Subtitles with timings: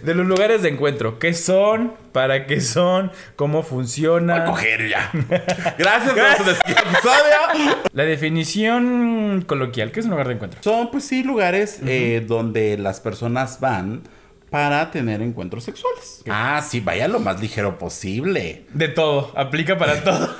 [0.00, 1.92] De los lugares de encuentro, ¿qué son?
[2.12, 3.10] ¿Para qué son?
[3.34, 4.36] ¿Cómo funciona?
[4.36, 5.10] A coger ya.
[5.76, 7.76] Gracias por este episodio.
[7.92, 10.60] La definición coloquial, ¿qué es un lugar de encuentro?
[10.62, 14.02] Son, pues sí, lugares eh, donde las personas van
[14.50, 16.22] para tener encuentros sexuales.
[16.30, 18.66] Ah, sí, vaya lo más ligero posible.
[18.74, 20.32] De todo, aplica para todo.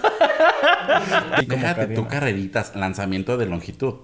[1.49, 3.95] Déjate tu carreritas, lanzamiento de longitud.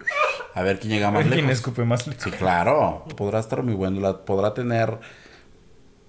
[0.53, 1.53] A ver quién llega más ¿Quién lejos.
[1.53, 2.25] escupe más lejos?
[2.25, 3.05] Sí, claro.
[3.17, 4.01] Podrá estar muy bueno.
[4.01, 4.99] la- podrá tener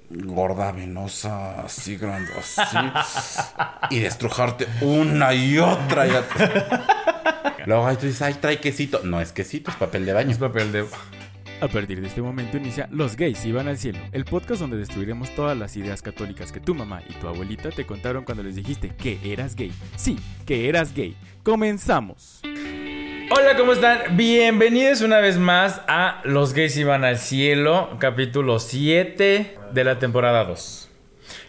[0.10, 2.78] gorda, venosa, así grande, así.
[3.90, 6.12] y destrujarte una y otra y.
[7.66, 9.02] Luego ahí tú dices, ay, trae quesito.
[9.04, 10.32] No es quesito, es papel de baño.
[10.32, 10.86] Es papel de...
[11.62, 15.34] A partir de este momento inicia Los gays iban al cielo, el podcast donde destruiremos
[15.36, 18.90] todas las ideas católicas que tu mamá y tu abuelita te contaron cuando les dijiste
[18.90, 19.72] que eras gay.
[19.96, 21.16] Sí, que eras gay.
[21.44, 22.42] Comenzamos.
[23.32, 24.16] Hola, ¿cómo están?
[24.16, 30.44] Bienvenidos una vez más a Los gays iban al cielo, capítulo 7 de la temporada
[30.44, 30.90] 2.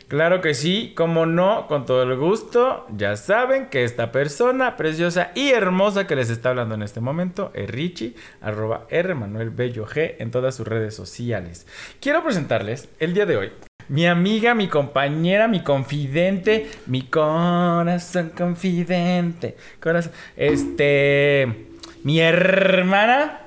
[0.08, 2.86] Claro que sí, como no, con todo el gusto.
[2.96, 7.50] Ya saben que esta persona preciosa y hermosa que les está hablando en este momento
[7.54, 11.66] es Richie, arroba R Manuel Bello G en todas sus redes sociales.
[12.00, 13.52] Quiero presentarles el día de hoy
[13.88, 19.56] mi amiga, mi compañera, mi confidente, mi corazón confidente.
[19.80, 20.12] Corazón.
[20.36, 21.65] Este.
[22.06, 23.40] Mi hermana.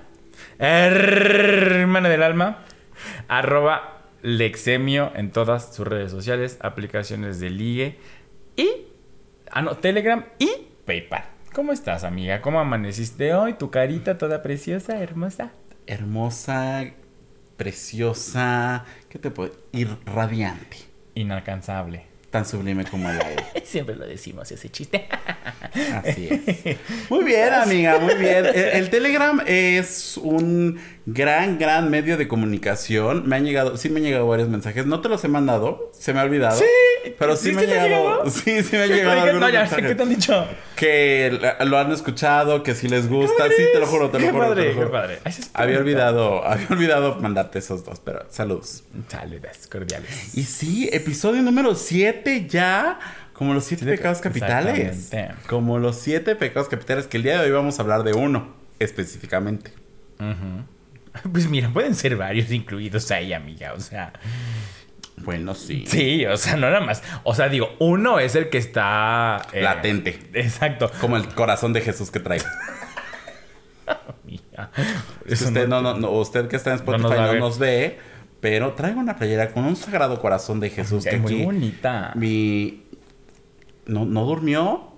[0.57, 2.65] Hermana del alma.
[3.29, 7.99] Arroba Lexemio en todas sus redes sociales, aplicaciones de ligue
[8.57, 8.69] y.
[9.49, 10.51] Ah, no, Telegram y
[10.83, 11.23] PayPal.
[11.53, 12.41] ¿Cómo estás, amiga?
[12.41, 13.53] ¿Cómo amaneciste hoy?
[13.53, 15.53] Tu carita toda preciosa, hermosa.
[15.87, 16.83] Hermosa,
[17.55, 19.53] preciosa, ¿qué te puedo?
[19.71, 20.79] Ir radiante.
[21.15, 22.08] Inalcanzable.
[22.29, 23.43] Tan sublime como el aire.
[23.63, 25.07] Siempre lo decimos ese chiste.
[26.03, 26.77] Así es.
[27.09, 28.45] Muy bien, amiga, muy bien.
[28.45, 33.27] El, el Telegram es un gran, gran medio de comunicación.
[33.27, 34.85] Me han llegado, sí me han llegado varios mensajes.
[34.85, 36.57] No te los he mandado, se me ha olvidado.
[36.57, 36.65] Sí,
[37.17, 38.23] pero ¿sí sí, me te ha llegado.
[38.29, 39.87] Sí, sí me ¿Qué- llegado algunos no, ya, mensajes.
[39.87, 40.47] ¿Qué te han dicho?
[40.75, 43.45] Que lo han escuchado, que si les gusta.
[43.49, 44.43] Sí, te lo juro, te lo Qué juro.
[44.45, 44.85] te padre, lo juro.
[44.87, 45.19] qué padre.
[45.23, 48.83] Ay, eso es Había olvidado, había olvidado mandarte esos dos, pero saludos.
[49.09, 50.35] Saludos cordiales.
[50.37, 52.99] Y sí, episodio número 7 ya.
[53.33, 55.11] Como los siete pecados pe- capitales.
[55.47, 58.53] Como los siete pecados capitales que el día de hoy vamos a hablar de uno
[58.79, 59.71] específicamente.
[61.33, 63.73] Pues mira, pueden ser varios incluidos ahí, amiga.
[63.73, 64.13] O sea,
[65.23, 65.83] Bueno, sí.
[65.87, 67.03] sí, o sea, no nada más.
[67.23, 70.19] O sea, digo, uno es el que está eh, Latente.
[70.33, 70.89] Exacto.
[71.01, 72.39] Como el corazón de Jesús que trae.
[75.25, 77.97] Eso usted, no- no, no, usted que está en No Spotify nos no nos ve,
[78.41, 82.11] pero traigo una playera con un sagrado corazón de Jesús Es que muy aquí bonita.
[82.15, 82.83] mi
[83.85, 84.88] no, no durmió.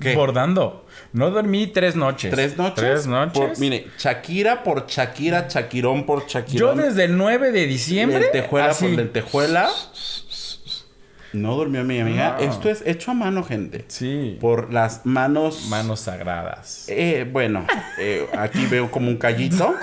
[0.00, 0.14] ¿Qué?
[0.14, 0.86] Bordando.
[1.12, 2.30] No dormí tres noches.
[2.30, 2.74] Tres noches.
[2.76, 3.32] Tres noches.
[3.38, 6.78] Por- mire, Shakira por Shakira, Shakirón por Yo Shakirón.
[6.78, 8.20] desde el 9 de diciembre.
[8.20, 8.86] lentejuela así.
[8.86, 9.68] por lentejuela.
[11.32, 12.36] No durmió mi amiga.
[12.40, 12.44] No.
[12.44, 13.84] Esto es hecho a mano, gente.
[13.88, 14.36] Sí.
[14.40, 15.66] Por las manos.
[15.68, 16.86] Manos sagradas.
[16.88, 17.66] Eh, bueno,
[17.98, 19.74] eh, aquí veo como un callito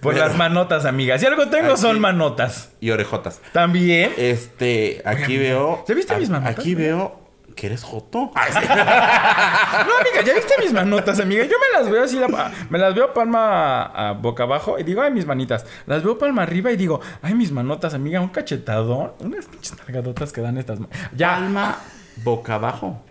[0.00, 1.18] Por pero- las manotas, amiga.
[1.18, 2.70] Si algo tengo Aquí- son manotas.
[2.80, 3.40] y orejotas.
[3.52, 4.12] También.
[4.16, 5.84] Este, aquí veo.
[5.88, 6.58] ¿Ya viste a- mis manotas?
[6.58, 7.20] Aquí veo
[7.56, 8.30] que eres joto.
[8.36, 11.44] No, amiga, ¿ya viste mis manotas, amiga?
[11.44, 14.82] Yo me las veo así, la- me las veo palma a, a boca abajo y
[14.84, 15.66] digo, ay, mis manitas.
[15.86, 19.12] Las veo palma arriba y digo, ay, mis manotas, amiga, un cachetadón.
[19.20, 20.78] Unas pinches nalgadotas que dan estas.
[21.14, 21.78] Ya, Palma
[22.24, 23.02] boca abajo.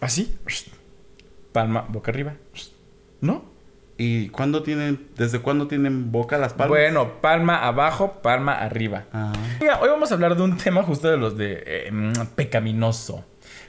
[0.00, 0.36] así.
[1.52, 2.34] Palma, boca arriba.
[3.20, 3.44] ¿No?
[3.98, 6.68] ¿Y cuándo tienen, desde cuándo tienen boca las palmas?
[6.68, 9.04] Bueno, palma abajo, palma arriba.
[9.12, 9.32] Ah.
[9.58, 13.24] Mira, hoy vamos a hablar de un tema justo de los de eh, mm, pecaminoso,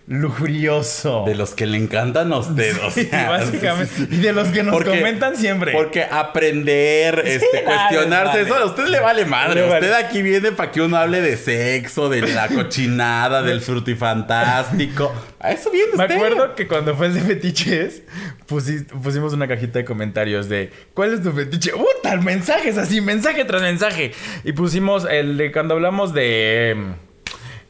[0.08, 1.24] lujurioso.
[1.26, 3.94] De los que le encantan a usted, o Sí, sea, básicamente.
[3.94, 4.16] sí, sí, sí.
[4.16, 5.74] Y de los que nos Porque- comentan siempre.
[5.74, 8.42] Porque aprender, este, cuestionarse, vale.
[8.44, 9.62] eso a usted le vale madre.
[9.62, 9.86] Le vale.
[9.88, 15.14] Usted aquí viene para que uno hable de sexo, de la cochinada, del frutifantástico.
[15.40, 16.16] A eso viene Me usted.
[16.16, 18.02] acuerdo que cuando fue el de fetiches,
[18.48, 21.74] pusi- pusimos una cajita de comentarios de ¿Cuál es tu fetiche?
[21.74, 21.86] ¡Uh!
[22.02, 24.14] Tal mensajes así, mensaje tras mensaje.
[24.44, 26.76] Y pusimos el de cuando hablamos de.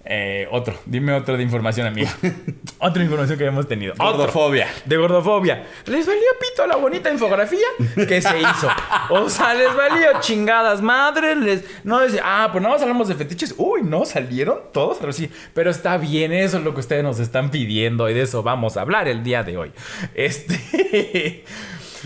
[0.10, 2.10] Eh, otro, dime otro de información, amiga.
[2.80, 3.94] Otra información que habíamos tenido.
[3.94, 4.18] Otro.
[4.18, 4.68] Gordofobia.
[4.86, 5.66] De gordofobia.
[5.88, 7.66] ¿Les valió pito la bonita infografía
[8.08, 8.70] que se hizo?
[9.10, 11.38] O sea, les valió chingadas madres.
[11.38, 11.64] Les...
[11.84, 13.56] No decía, ah, pues nada más hablamos de fetiches.
[13.58, 14.98] Uy, no, salieron todos.
[15.00, 18.22] Pero sí, pero está bien, eso es lo que ustedes nos están pidiendo y de
[18.22, 19.72] eso vamos a hablar el día de hoy.
[20.14, 21.44] Este.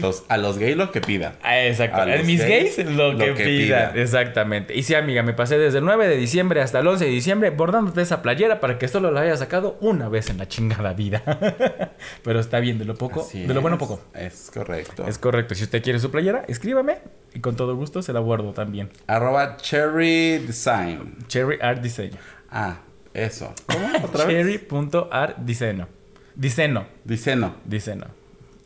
[0.01, 1.33] Los, a los gays lo que pidan.
[1.43, 2.01] Ah, Exacto.
[2.01, 3.91] A mis gays, gays, lo, lo que, que pidan.
[3.91, 3.99] pidan.
[3.99, 4.75] Exactamente.
[4.75, 7.49] Y sí, amiga, me pasé desde el 9 de diciembre hasta el 11 de diciembre
[7.51, 11.21] bordándote esa playera para que solo la haya sacado una vez en la chingada vida.
[12.23, 14.01] Pero está bien, de lo poco, Así de lo bueno poco.
[14.13, 15.05] Es correcto.
[15.07, 15.55] Es correcto.
[15.55, 16.97] Si usted quiere su playera, escríbame
[17.33, 18.89] y con todo gusto se la guardo también.
[19.07, 21.15] Arroba Cherry Design.
[21.27, 22.17] Cherry Art Diseño.
[22.49, 22.79] Ah,
[23.13, 23.53] eso.
[23.67, 23.87] ¿Cómo?
[24.05, 24.45] ¿Otra vez?
[24.45, 25.87] Cherry.art diseño.
[26.35, 26.87] Diseño.
[27.03, 27.55] Diceno.
[27.65, 28.05] Diseño.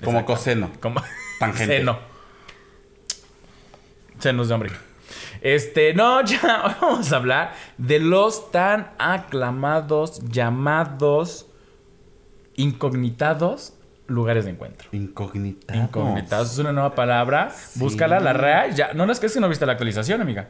[0.04, 0.72] Como coseno.
[0.80, 1.02] Como
[1.40, 1.78] Tangente.
[1.78, 2.00] Seno.
[4.20, 4.72] Senos de hombre.
[5.42, 11.48] Este, no, ya hoy vamos a hablar de los tan aclamados, llamados,
[12.56, 13.74] incognitados
[14.08, 14.88] lugares de encuentro.
[14.92, 15.84] Incognitados.
[15.84, 17.52] Incognitados es una nueva palabra.
[17.76, 18.74] Búscala, la RAE.
[18.74, 20.50] Ya, no, no es que es que no viste la actualización, amiga.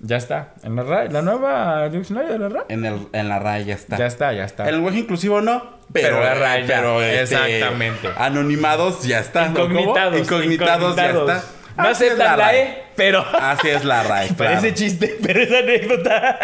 [0.00, 0.54] Ya está.
[0.62, 2.64] En la RAE, la nueva diccionario de la RAE.
[2.68, 3.96] En, el, en la RAE ya está.
[3.96, 4.68] Ya está, ya está.
[4.68, 5.74] El lenguaje inclusivo no.
[5.92, 6.76] Pero, Pero la RAE ya.
[6.76, 8.08] pero, este, Exactamente.
[8.16, 9.46] Anonimados ya está.
[9.52, 9.60] ¿Cómo?
[9.64, 10.18] Incognitados.
[10.18, 11.42] Incognitados, ya está.
[11.76, 12.60] No Así es aceptan la RAE.
[12.62, 13.24] E, pero.
[13.40, 14.28] Así es la RAE.
[14.36, 14.74] Parece claro.
[14.74, 16.38] chiste, pero es anécdota.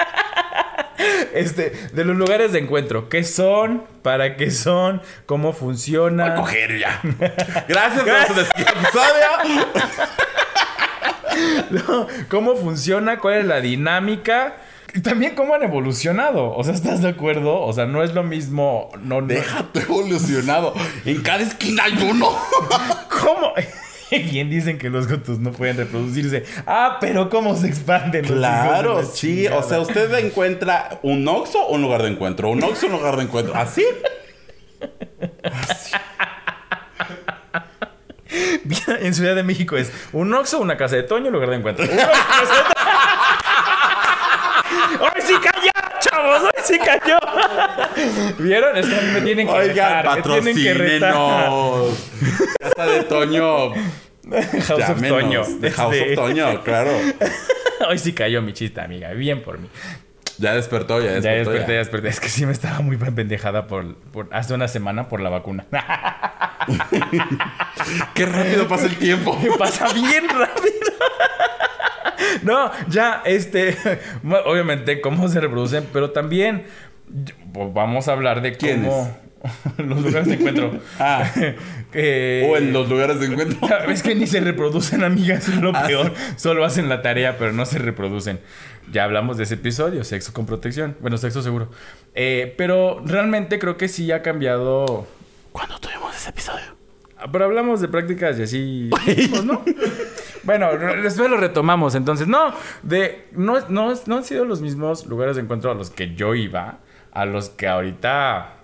[1.32, 3.84] Este, de los lugares de encuentro, ¿qué son?
[4.02, 5.00] ¿Para qué son?
[5.24, 6.34] ¿Cómo Voy a funciona?
[6.34, 7.00] coger ya.
[7.68, 9.26] Gracias por su episodio.
[11.70, 13.18] No, ¿Cómo funciona?
[13.18, 14.56] ¿Cuál es la dinámica?
[14.94, 16.52] Y también cómo han evolucionado.
[16.54, 17.60] O sea, ¿estás de acuerdo?
[17.60, 18.90] O sea, no es lo mismo.
[19.02, 19.28] No, no.
[19.28, 20.74] Déjate evolucionado.
[21.04, 22.30] En cada esquina hay uno.
[23.22, 23.52] ¿Cómo?
[24.10, 26.44] Bien dicen que los gatos no pueden reproducirse.
[26.66, 29.46] Ah, pero ¿cómo se expanden los Claro, la sí.
[29.46, 32.50] O sea, usted encuentra un Oxxo o un lugar de encuentro.
[32.50, 33.54] Un Oxxo o un lugar de encuentro.
[33.54, 33.84] ¿Así?
[39.00, 41.84] en Ciudad de México es un Oxxo, una casa de Toño, lugar de encuentro.
[41.84, 42.10] Un Oxxo.
[45.00, 45.70] ¡Hoy sí cayó,
[46.00, 46.42] chavos!
[46.42, 47.18] ¡Hoy sí cayó!
[48.38, 48.76] ¿Vieron?
[48.76, 50.42] Es que a mí me tienen que Oigan, retar.
[50.42, 51.12] Me tienen que retar.
[51.14, 51.98] patrocínenos.
[52.60, 53.70] Casa de Toño.
[54.66, 55.02] House of.
[55.08, 55.42] Toño.
[55.58, 56.90] De House Este, of Toño, claro.
[57.88, 59.10] Hoy sí cayó mi chiste, amiga.
[59.12, 59.68] Bien por mí.
[60.40, 61.50] Ya despertó, ya Ya despertó.
[61.50, 62.08] desperté, ya desperté.
[62.08, 65.66] Es que sí me estaba muy pendejada por, por hace una semana por la vacuna.
[68.14, 69.38] Qué rápido pasa el tiempo.
[69.58, 70.92] Pasa bien rápido.
[72.42, 73.76] No, ya, este,
[74.46, 76.64] obviamente cómo se reproducen, pero también
[77.52, 79.14] pues, vamos a hablar de cómo
[79.78, 80.72] los lugares de encuentro.
[80.98, 81.30] Ah.
[81.92, 83.68] Eh, O en los lugares de encuentro.
[83.88, 86.12] Es que ni se reproducen, amigas, es lo Ah, peor.
[86.36, 88.38] Solo hacen la tarea, pero no se reproducen.
[88.92, 90.96] Ya hablamos de ese episodio, sexo con protección.
[91.00, 91.68] Bueno, sexo seguro.
[92.14, 95.08] Eh, pero realmente creo que sí ha cambiado.
[95.50, 96.76] ¿Cuándo tuvimos ese episodio?
[97.18, 98.90] Ah, Pero hablamos de prácticas y así,
[99.44, 99.62] ¿no?
[100.44, 100.68] bueno,
[101.02, 101.96] después lo retomamos.
[101.96, 102.54] Entonces, no,
[102.84, 106.36] de, no, no, no han sido los mismos lugares de encuentro a los que yo
[106.36, 106.78] iba,
[107.12, 108.54] a los que ahorita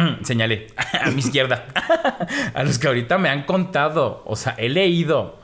[0.22, 0.68] señalé
[1.04, 1.66] a mi izquierda,
[2.54, 5.40] a los que ahorita me han contado, o sea, he leído.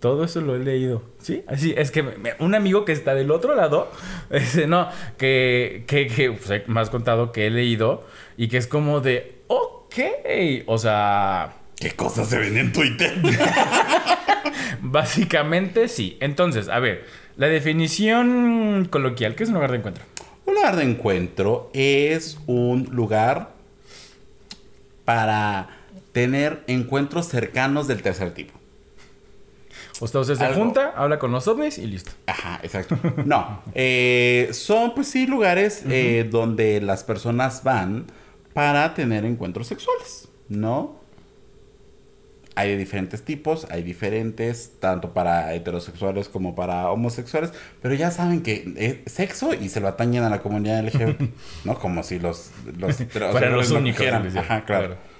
[0.00, 1.04] Todo eso lo he leído.
[1.18, 3.90] Sí, así es que me- un amigo que está del otro lado,
[4.30, 8.04] ese, no, que, que, que pues, me has contado que he leído
[8.36, 9.94] y que es como de, ok,
[10.66, 13.12] o sea, ¿Qué cosas se ven en Twitter?
[14.82, 16.16] básicamente sí.
[16.20, 17.04] Entonces, a ver,
[17.36, 20.04] la definición coloquial, ¿qué es un lugar de encuentro?
[20.46, 23.51] Un lugar de encuentro es un lugar
[25.12, 25.68] para
[26.12, 28.54] tener encuentros cercanos del tercer tipo.
[30.00, 30.64] O sea, usted se Algo.
[30.64, 32.12] junta, habla con los ovnis y listo.
[32.26, 32.98] Ajá, exacto.
[33.26, 38.06] No, eh, son pues sí lugares eh, donde las personas van
[38.54, 40.96] para tener encuentros sexuales, ¿no?
[42.54, 48.42] Hay de diferentes tipos, hay diferentes, tanto para heterosexuales como para homosexuales, pero ya saben
[48.42, 48.72] que
[49.04, 51.20] es sexo y se lo atañen a la comunidad LGBT,
[51.64, 51.78] ¿no?
[51.78, 52.50] Como si los...
[52.78, 54.06] los Para los únicos.
[54.06, 55.11] Ajá, claro.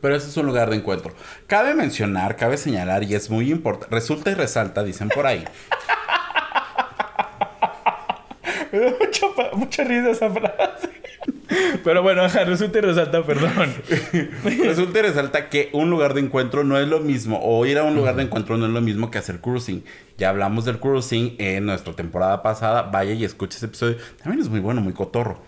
[0.00, 1.12] Pero ese es un lugar de encuentro.
[1.46, 5.44] Cabe mencionar, cabe señalar, y es muy importante, resulta y resalta, dicen por ahí,
[8.72, 8.92] Me da
[9.54, 10.88] mucha, risa esa frase.
[11.84, 13.52] Pero bueno, ajá, resulta y resalta, perdón.
[14.44, 17.84] Resulta y resalta que un lugar de encuentro no es lo mismo, o ir a
[17.84, 19.84] un lugar de encuentro no es lo mismo que hacer cruising.
[20.16, 23.98] Ya hablamos del cruising en nuestra temporada pasada, vaya y escuche ese episodio.
[24.22, 25.42] También es muy bueno, muy cotorro.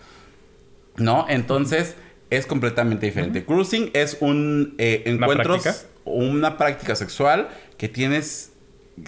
[0.97, 1.25] ¿No?
[1.27, 1.95] Entonces,
[2.37, 3.45] es completamente diferente.
[3.45, 5.87] Cruising es un eh, encuentros, práctica?
[6.05, 8.51] una práctica sexual que tienes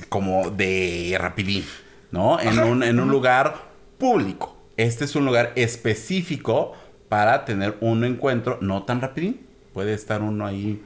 [0.09, 1.65] como de rapidín,
[2.11, 2.39] ¿no?
[2.39, 4.57] En un, en un lugar público.
[4.75, 6.73] Este es un lugar específico
[7.09, 9.45] para tener un encuentro no tan rapidín.
[9.73, 10.81] Puede estar uno ahí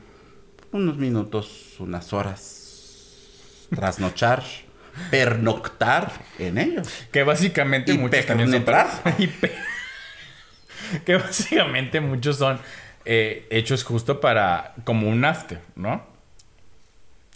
[0.71, 4.43] unos minutos, unas horas, trasnochar,
[5.12, 6.88] pernoctar en ellos.
[7.12, 8.63] Que básicamente Y muchos también son...
[8.63, 8.88] penetrar.
[9.19, 9.29] Y
[11.05, 12.60] Que básicamente muchos son
[13.05, 16.03] eh, hechos justo para, como un after, ¿no?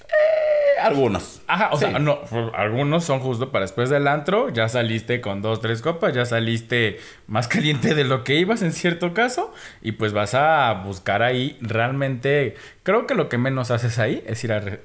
[0.02, 1.42] Eh, algunos.
[1.48, 1.86] Ajá, o Sí.
[1.86, 2.20] sea, no,
[2.54, 7.00] algunos son justo para después del antro, ya saliste con dos, tres copas, ya saliste
[7.28, 11.58] más caliente de lo que ibas en cierto caso, y pues vas a buscar ahí
[11.62, 14.60] realmente, creo que lo que menos haces ahí es ir a...
[14.60, 14.82] re-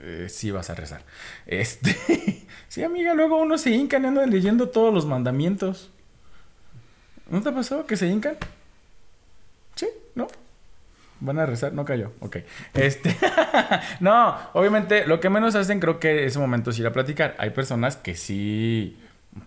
[0.00, 1.02] eh, sí vas a rezar.
[1.46, 1.96] Este...
[2.68, 5.90] sí, amiga, luego uno se hinca leyendo todos los mandamientos.
[7.28, 8.36] ¿No te ha pasado que se hincan?
[9.74, 10.28] Sí, ¿no?
[11.20, 12.12] Van a rezar, no cayó.
[12.20, 12.38] Ok.
[12.74, 13.16] Este.
[14.00, 17.34] no, obviamente, lo que menos hacen, creo que ese momento es ir a platicar.
[17.38, 18.98] Hay personas que sí,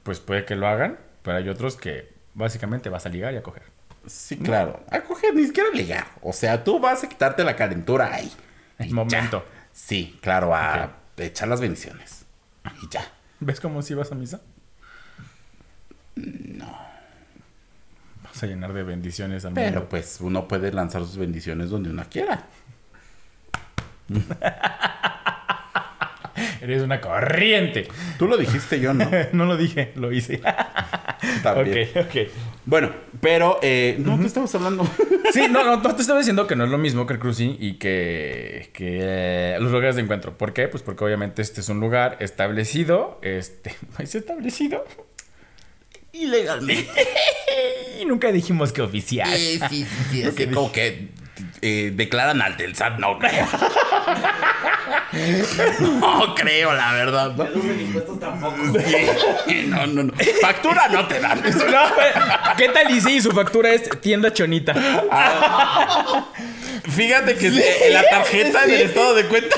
[0.04, 3.44] pues puede que lo hagan, pero hay otros que básicamente vas a ligar y a
[3.44, 3.64] coger.
[4.06, 4.84] Sí, claro.
[4.90, 6.08] A coger, ni siquiera ligar.
[6.22, 8.32] O sea, tú vas a quitarte la calentura ahí.
[8.78, 8.96] El ya.
[8.96, 9.46] momento.
[9.72, 12.26] Sí, claro, a echar las bendiciones.
[12.84, 13.06] Y ya.
[13.40, 14.42] ¿Ves cómo si vas a misa?
[16.16, 16.91] No.
[18.42, 19.88] A llenar de bendiciones al Pero mundo.
[19.90, 22.48] pues uno puede lanzar sus bendiciones donde uno quiera.
[26.62, 27.88] Eres una corriente.
[28.18, 29.10] Tú lo dijiste yo, ¿no?
[29.34, 30.42] no lo dije, lo hice.
[31.44, 31.90] También.
[31.90, 32.16] ok, ok.
[32.66, 34.88] Bueno, pero eh, no, ¿qué estamos hablando?
[35.34, 37.58] Sí, no, no, no te estaba diciendo que no es lo mismo que el cruising
[37.60, 40.38] y que, que eh, los lugares de encuentro.
[40.38, 40.68] ¿Por qué?
[40.68, 43.20] Pues porque obviamente este es un lugar establecido.
[43.24, 44.86] Este, ¿es establecido?
[46.14, 46.90] Ilegalmente.
[48.00, 49.30] Y nunca dijimos que oficial.
[49.36, 50.24] sí, sí, sí.
[50.24, 51.10] Es que como que
[51.62, 53.48] eh, declaran al del SAT, no creo.
[56.00, 57.36] no creo, la verdad.
[57.36, 57.46] ¿no?
[57.46, 58.58] Impuestos tampoco.
[59.46, 59.66] Sí.
[59.68, 60.14] No, no, no.
[60.42, 61.42] Factura no te dan.
[61.72, 62.14] No, eh,
[62.58, 63.22] ¿Qué tal y sí?
[63.22, 64.74] Su factura es tienda chonita.
[66.90, 67.50] Fíjate que
[67.92, 69.56] la tarjeta en el estado de cuenta.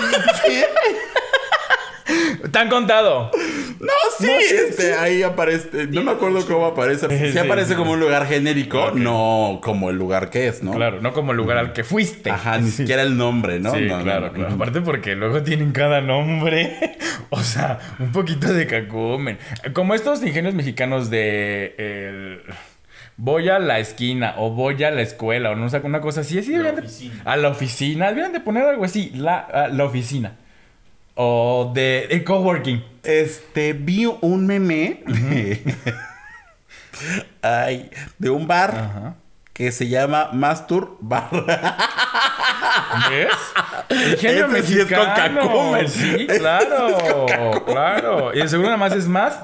[2.05, 2.49] Sí.
[2.51, 3.31] ¿Te han contado?
[3.79, 5.87] No, sí, este, ahí aparece.
[5.87, 7.07] No me acuerdo cómo aparece.
[7.09, 7.75] Sí, Sí, aparece sí.
[7.75, 10.71] como un lugar genérico, no como el lugar que es, ¿no?
[10.71, 12.29] Claro, no como el lugar al que fuiste.
[12.29, 13.73] Ajá, ni siquiera el nombre, ¿no?
[13.73, 14.33] Sí, No, claro, no.
[14.33, 14.53] claro.
[14.55, 16.97] Aparte porque luego tienen cada nombre.
[17.29, 19.37] o sea, un poquito de cacumen.
[19.73, 21.75] Como estos ingenios mexicanos de...
[21.77, 22.41] el,
[23.15, 26.39] Voy a la esquina o voy a la escuela o no sé, una cosa así.
[26.39, 27.13] así La de- oficina.
[27.25, 28.07] a la oficina.
[28.07, 29.11] Deberían de poner algo así.
[29.13, 30.33] La, a la oficina.
[31.15, 32.83] O de el coworking.
[33.03, 35.03] Este, vi un meme
[37.41, 39.15] ay, de un bar
[39.53, 41.29] que se llama Mastur Bar.
[43.09, 43.29] ¿Ves?
[44.13, 45.87] Ingenio Ese sí es con mexicano.
[45.87, 46.87] Sí, claro.
[46.87, 46.95] sí
[47.27, 48.33] es claro.
[48.33, 49.39] Y el seguro nada más es más.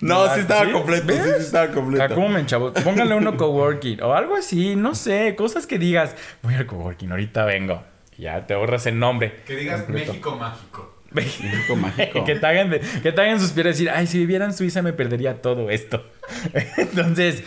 [0.00, 0.72] No, sí estaba ¿Sí?
[0.72, 1.36] completo, sí, ¿Ves?
[1.36, 2.08] sí estaba completo.
[2.08, 2.72] Cacumen, chavos.
[2.82, 7.44] Pónganle uno coworking o algo así, no sé, cosas que digas, voy al coworking, ahorita
[7.44, 7.82] vengo.
[8.20, 9.42] Ya te ahorras el nombre.
[9.46, 10.12] Que digas completo.
[10.12, 10.94] México mágico.
[11.10, 12.24] México mágico.
[12.26, 14.82] que te hagan de- que te hagan suspirar y decir, ay, si viviera en Suiza
[14.82, 16.04] me perdería todo esto.
[16.76, 17.42] Entonces,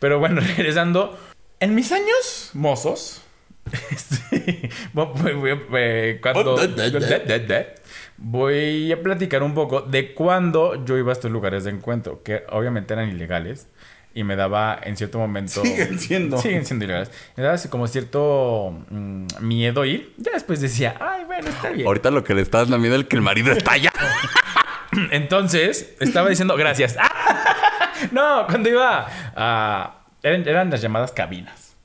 [0.00, 1.18] pero bueno, regresando.
[1.60, 3.22] En mis años mozos,
[4.92, 6.56] cuando
[8.18, 12.42] voy a platicar un poco de cuando yo iba a estos lugares de encuentro, que
[12.50, 13.68] obviamente eran ilegales
[14.16, 16.38] y me daba en cierto momento Siguen siendo.
[16.38, 17.10] siguen siendo ilegales.
[17.36, 20.14] Me daba así como cierto mm, miedo ir.
[20.16, 21.86] Ya después decía, ay, bueno, está bien.
[21.86, 23.92] Ahorita lo que le está dando miedo es que el marido está allá.
[25.10, 26.96] Entonces, estaba diciendo gracias.
[28.10, 29.06] no, cuando iba
[29.36, 30.06] a...
[30.22, 31.76] Eran, eran las llamadas cabinas.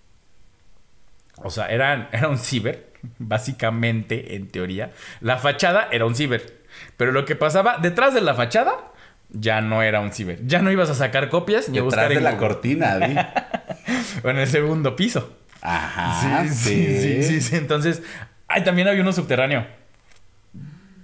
[1.35, 4.93] O sea, eran, era un ciber, básicamente, en teoría.
[5.19, 6.61] La fachada era un ciber.
[6.95, 8.90] Pero lo que pasaba detrás de la fachada
[9.31, 10.45] ya no era un ciber.
[10.45, 12.47] Ya no ibas a sacar copias ni a Detrás buscar de en la Google.
[12.47, 13.33] cortina.
[14.23, 15.37] O en el segundo piso.
[15.61, 17.55] Ajá, sí, sí, sí, sí, sí.
[17.55, 18.01] Entonces,
[18.47, 19.65] ay, también había uno subterráneo.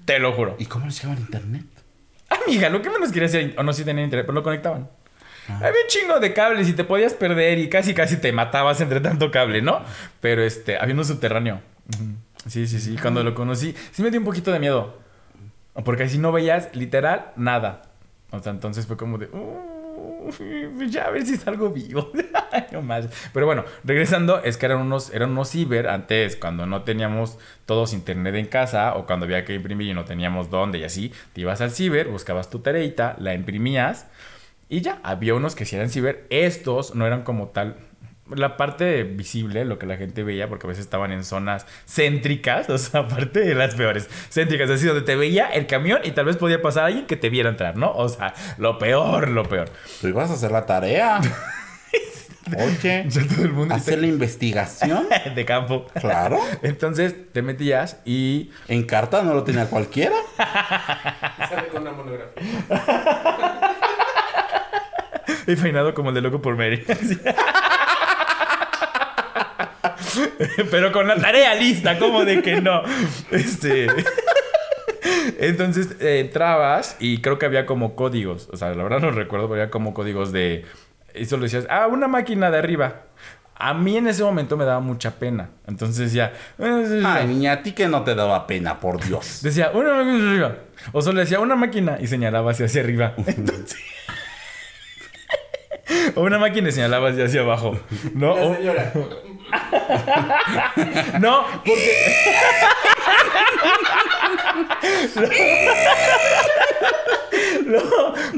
[0.05, 0.55] Te lo juro.
[0.59, 1.63] ¿Y cómo les llevan internet?
[2.29, 4.89] Amiga, lo que menos quería hacer, o no si tenían internet, pero lo conectaban.
[5.47, 8.99] Había un chingo de cables y te podías perder y casi casi te matabas entre
[8.99, 9.81] tanto cable, ¿no?
[10.19, 11.61] Pero este, había uno subterráneo.
[12.47, 12.97] Sí, sí, sí.
[13.01, 14.99] Cuando lo conocí, sí me dio un poquito de miedo.
[15.85, 17.83] Porque así no veías literal nada.
[18.31, 19.27] O sea, entonces fue como de.
[19.27, 19.77] "Uh,
[20.77, 22.11] pues ya a ver si salgo vivo.
[22.71, 23.07] no más.
[23.33, 27.93] Pero bueno, regresando, es que eran unos, eran unos ciber antes, cuando no teníamos todos
[27.93, 31.13] internet en casa o cuando había que imprimir y no teníamos dónde y así.
[31.33, 34.07] Te ibas al ciber, buscabas tu tareita, la imprimías
[34.69, 34.99] y ya.
[35.03, 36.25] Había unos que sí eran ciber.
[36.29, 37.77] Estos no eran como tal.
[38.35, 42.69] La parte visible, lo que la gente veía, porque a veces estaban en zonas céntricas,
[42.71, 46.25] o sea, aparte de las peores, céntricas, así donde te veía el camión y tal
[46.25, 47.91] vez podía pasar alguien que te viera entrar, ¿no?
[47.93, 49.69] O sea, lo peor, lo peor.
[50.01, 51.19] Tú ibas a hacer la tarea.
[52.55, 55.07] Oye, O sea, todo el mundo hacer la investigación.
[55.35, 55.85] de campo.
[55.99, 56.39] Claro.
[56.61, 60.15] Entonces te metías y En carta no lo tenía cualquiera.
[60.37, 63.75] Sale con una monografía.
[65.45, 66.85] he peinado como el de loco por Mary.
[70.71, 72.83] Pero con la tarea lista, como de que no.
[73.31, 73.87] Este.
[75.39, 78.49] Entonces eh, entrabas y creo que había como códigos.
[78.51, 80.65] O sea, la verdad no recuerdo, pero había como códigos de.
[81.15, 83.03] Y solo decías, ah, una máquina de arriba.
[83.59, 85.49] A mí en ese momento me daba mucha pena.
[85.67, 86.33] Entonces ya.
[86.59, 89.39] Ay, niña, a ti que no te daba pena, por Dios.
[89.41, 90.55] Decía, una máquina de arriba.
[90.91, 93.13] O solo decía, una máquina y señalaba hacia, hacia arriba.
[93.25, 93.79] Entonces.
[96.15, 97.79] o una máquina y señalaba hacia, hacia abajo.
[98.13, 98.35] ¿No?
[98.35, 98.93] La O- señora.
[101.19, 101.91] no, porque.
[107.65, 107.81] No,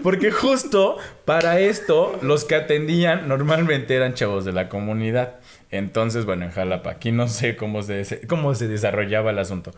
[0.02, 5.36] porque justo para esto los que atendían normalmente eran chavos de la comunidad.
[5.72, 9.72] Entonces, bueno, en Jalapa, aquí no sé cómo se, cómo se desarrollaba el asunto.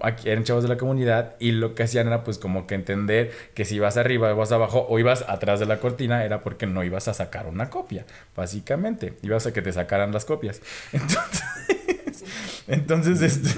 [0.00, 3.32] Aquí eran chavos de la comunidad y lo que hacían era pues como que entender
[3.54, 6.84] que si ibas arriba, ibas abajo o ibas atrás de la cortina era porque no
[6.84, 8.04] ibas a sacar una copia,
[8.36, 9.14] básicamente.
[9.22, 10.60] Ibas a que te sacaran las copias.
[10.92, 11.42] Entonces,
[12.68, 13.50] entonces este...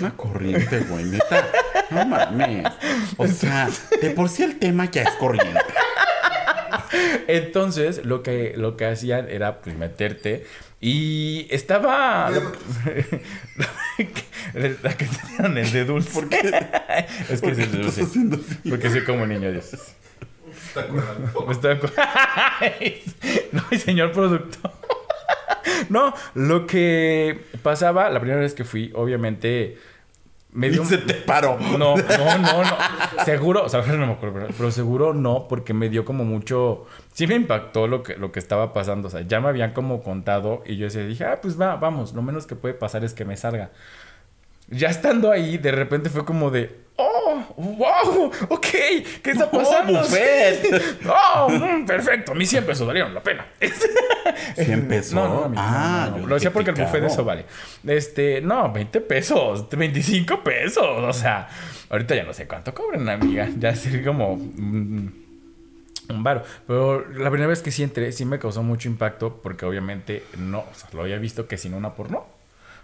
[0.00, 1.46] Una corriente, güey, neta.
[1.90, 2.66] No mames.
[3.16, 3.68] O sea,
[4.00, 5.60] de por sí el tema ya es corriente.
[7.28, 10.46] Entonces, lo que, lo que hacían era pues meterte
[10.80, 12.30] y estaba
[14.82, 16.10] la que tenían el de dulce.
[16.12, 16.38] ¿Por qué?
[17.30, 18.00] Es que es el de dulce.
[18.00, 18.68] Estás haciendo así.
[18.70, 19.72] Porque soy como niño Dios.
[20.68, 21.46] Está acordando.
[21.46, 21.92] Me estaba acu-
[23.52, 24.70] No, señor productor.
[25.90, 29.76] No, lo que pasaba la primera vez que fui, obviamente
[30.52, 31.58] me dio Y se te paró.
[31.60, 33.24] no, no, no, no.
[33.24, 36.86] Seguro, o sea, no me acuerdo, pero- pero seguro no, porque me dio como mucho.
[37.12, 39.08] Sí me impactó lo que, lo que estaba pasando.
[39.08, 42.14] O sea, ya me habían como contado y yo decía, dije, ah, pues va, vamos,
[42.14, 43.70] lo menos que puede pasar es que me salga.
[44.68, 48.66] Ya estando ahí, de repente fue como de, oh, wow, ok,
[49.22, 50.00] ¿qué está Oh, pasando?
[50.00, 50.82] buffet.
[51.08, 53.46] oh, mm, perfecto, a mí 100 pesos valieron la pena.
[54.56, 55.12] 100 pesos.
[55.14, 57.44] No, no, Ah, no, Lo decía dije, porque el buffet de eso vale.
[57.86, 60.84] Este, no, 20 pesos, 25 pesos.
[60.84, 61.48] O sea,
[61.88, 63.48] ahorita ya no sé cuánto cobran, amiga.
[63.58, 65.08] Ya es como mm,
[66.10, 66.42] un varo.
[66.66, 70.60] Pero la primera vez que sí entré, sí me causó mucho impacto porque obviamente no,
[70.60, 72.26] o sea, lo había visto que sin una porno.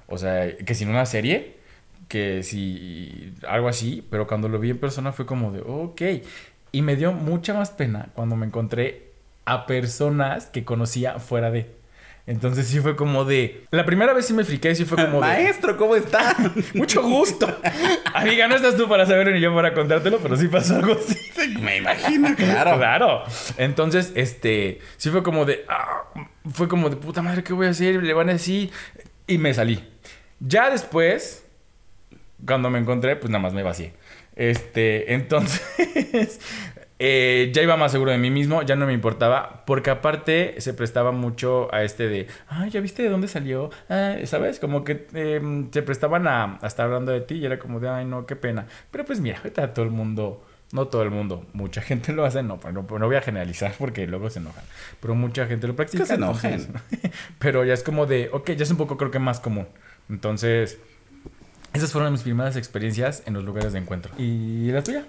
[0.07, 1.61] O sea, que sin una serie.
[2.13, 6.03] Que si algo así, pero cuando lo vi en persona fue como de, ok.
[6.71, 9.13] Y me dio mucha más pena cuando me encontré
[9.47, 11.71] a personas que conocía fuera de.
[12.27, 13.65] Entonces sí fue como de.
[13.71, 15.27] La primera vez sí me friqué, sí fue como de.
[15.27, 16.37] Maestro, ¿cómo está?
[16.75, 17.47] Mucho gusto.
[18.13, 21.19] Amiga, no estás tú para saberlo ni yo para contártelo, pero sí pasó algo así.
[21.63, 22.77] Me imagino, claro.
[22.77, 23.25] Claro.
[23.57, 26.05] Entonces, este, sí fue como de, ah,
[26.53, 28.03] fue como de puta madre, ¿qué voy a hacer?
[28.03, 28.71] Le van a decir.
[29.27, 29.83] Y me salí.
[30.41, 31.42] Ya después,
[32.47, 33.93] cuando me encontré, pues nada más me vacié.
[34.37, 36.41] Este, entonces,
[36.99, 40.73] eh, ya iba más seguro de mí mismo, ya no me importaba, porque aparte se
[40.75, 43.71] prestaba mucho a este de, ah, ¿ya viste de dónde salió?
[43.89, 44.59] Ah, ¿Sabes?
[44.61, 45.41] Como que eh,
[45.73, 48.37] se prestaban a, a estar hablando de ti y era como de, ay, no, qué
[48.37, 48.67] pena.
[48.91, 52.43] Pero pues mira, ahorita todo el mundo, no todo el mundo, mucha gente lo hace,
[52.43, 54.65] no, pero no, no voy a generalizar porque luego se enojan,
[55.01, 56.05] pero mucha gente lo practica.
[56.05, 56.53] Que se enojen.
[56.53, 59.67] entonces- pero ya es como de, ok, ya es un poco creo que más común.
[60.09, 60.79] Entonces,
[61.73, 64.13] esas fueron mis primeras experiencias en los lugares de encuentro.
[64.19, 65.05] ¿Y la tuya?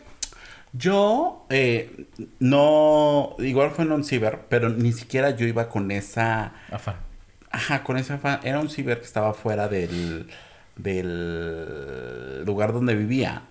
[0.71, 2.08] Yo, eh,
[2.39, 6.95] no, igual fue en un ciber, pero ni siquiera yo iba con esa, Afán.
[7.52, 8.39] ajá, con esa afán.
[8.43, 10.28] Era un ciber que estaba fuera del,
[10.76, 13.43] del lugar donde vivía.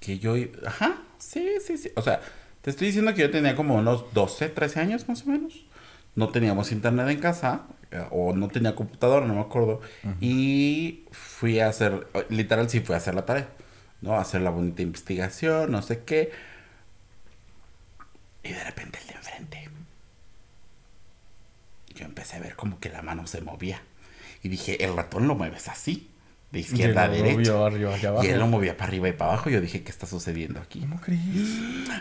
[0.00, 0.34] Que yo,
[0.66, 1.90] ajá, sí, sí, sí.
[1.94, 2.20] O sea,
[2.62, 5.66] te estoy diciendo que yo tenía como unos 12, 13 años más o menos.
[6.14, 7.62] No teníamos internet en casa,
[8.10, 9.80] o no tenía computadora, no me acuerdo.
[10.20, 13.48] Y fui a hacer, literal sí fui a hacer la tarea,
[14.00, 14.14] ¿no?
[14.14, 16.32] A hacer la bonita investigación, no sé qué.
[18.42, 19.68] Y de repente el de enfrente.
[21.94, 23.82] Yo empecé a ver como que la mano se movía.
[24.42, 26.10] Y dije, el ratón lo mueves así,
[26.52, 27.34] de izquierda a derecha.
[27.34, 28.24] movió arriba y abajo.
[28.26, 29.48] Y él lo movía para arriba y para abajo.
[29.48, 30.80] Yo dije, ¿qué está sucediendo aquí?
[30.80, 31.20] ¿Cómo crees?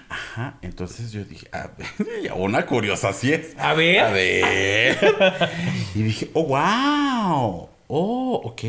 [0.10, 3.58] Ajá, entonces yo dije, a ver, una curiosa así es.
[3.58, 4.00] A ver.
[4.00, 4.98] A ver.
[5.96, 7.70] y dije, oh, wow.
[7.88, 8.64] Oh, ok.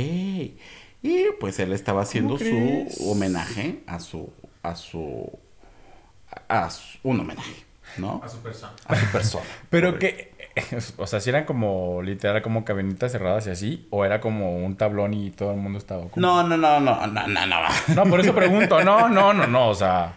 [1.02, 5.36] Y pues él estaba haciendo su homenaje a su, a su,
[6.46, 7.64] a su, un homenaje,
[7.98, 8.20] ¿no?
[8.24, 8.72] A su persona.
[8.86, 9.44] A su persona.
[9.70, 10.31] Pero que,
[10.98, 14.76] o sea, si eran como literal como cabinitas cerradas y así, o era como un
[14.76, 16.26] tablón y todo el mundo estaba como...
[16.26, 17.56] No, no, no, no, no, no, no.
[17.94, 20.14] No, por eso pregunto, no, no, no, no, o sea,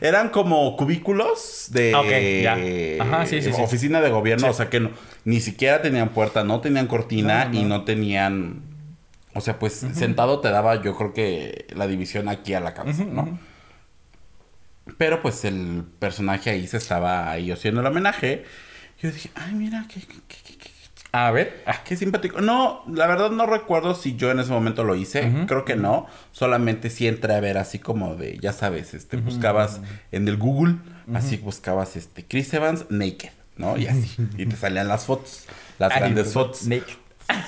[0.00, 2.42] Eran como cubículos de Ah, ok,
[2.98, 3.02] ya.
[3.04, 3.60] Ajá, sí, sí, sí.
[3.62, 4.50] oficina de gobierno, Sí.
[4.50, 4.90] o sea que no,
[5.24, 7.84] ni siquiera tenían puerta, no tenían cortina No, no, y no.
[7.84, 8.62] tenían,
[9.34, 13.04] o sea, pues sentado te daba yo creo que la división aquí a la cabeza,
[13.04, 13.38] ¿no?
[14.96, 18.44] Pero pues el personaje ahí se estaba ahí haciendo el homenaje.
[19.00, 20.70] Yo dije, ay, mira, qué, qué- qué- qué- qué
[21.12, 21.62] A ver.
[21.66, 22.40] Ah, Qué simpático.
[22.40, 25.32] No, la verdad no recuerdo si yo en ese momento lo hice.
[25.46, 26.06] Creo que no.
[26.32, 29.80] Solamente sí entré a ver así como de, ya sabes, este, buscabas
[30.12, 30.76] en el Google,
[31.14, 33.76] así buscabas este Chris Evans naked, ¿no?
[33.78, 34.16] Y así.
[34.36, 35.44] y te salían las fotos.
[35.78, 36.66] Las Ay, grandes pues, fotos.
[36.66, 36.94] naked.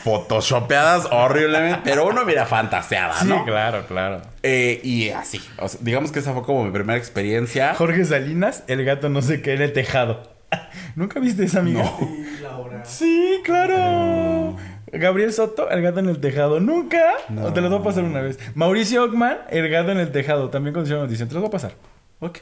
[0.04, 1.80] Photoshopeadas horriblemente.
[1.84, 3.44] Pero uno mira fantaseada, Sí, ¿no?
[3.44, 4.22] claro, claro.
[4.42, 5.40] Eh, y así.
[5.58, 7.74] O sea, digamos que esa fue como mi primera experiencia.
[7.74, 10.39] Jorge Salinas, el gato no se cae en el tejado.
[10.96, 11.82] ¿Nunca viste esa amiga?
[11.82, 11.98] No.
[11.98, 12.84] Sí, Laura.
[12.84, 14.56] Sí, claro.
[14.92, 16.60] Gabriel Soto, el gato en el tejado.
[16.60, 17.00] ¿Nunca?
[17.28, 17.44] No.
[17.44, 18.38] O te los voy a pasar una vez.
[18.54, 20.50] Mauricio Ockman, el gato en el tejado.
[20.50, 21.74] También conocieron nos dicen, te los voy a pasar.
[22.18, 22.38] Ok.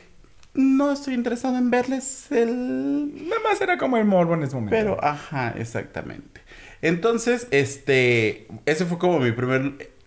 [0.54, 4.74] No estoy interesado en verles el Nada más era como el morbo en ese momento.
[4.76, 6.40] Pero, ajá, exactamente.
[6.80, 9.97] Entonces, este, ese fue como mi primer...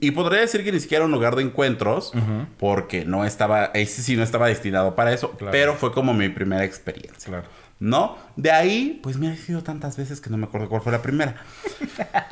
[0.00, 2.12] Y podría decir que ni siquiera un lugar de encuentros,
[2.58, 5.52] porque no estaba, ese sí no estaba destinado para eso, Claro.
[5.52, 7.28] pero fue como mi primera experiencia.
[7.28, 7.46] Claro.
[7.80, 8.18] ¿No?
[8.36, 11.00] De ahí, pues me ha sido tantas veces que no me acuerdo cuál fue la
[11.00, 11.36] primera.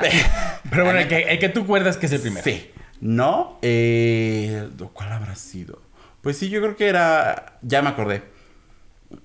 [0.70, 2.42] Pero bueno, el que, el que tú acuerdas que es el primero.
[2.42, 2.68] Sí.
[3.00, 3.58] ¿No?
[3.62, 5.80] Eh, ¿Cuál habrá sido?
[6.20, 7.58] Pues sí, yo creo que era...
[7.62, 8.24] Ya me acordé.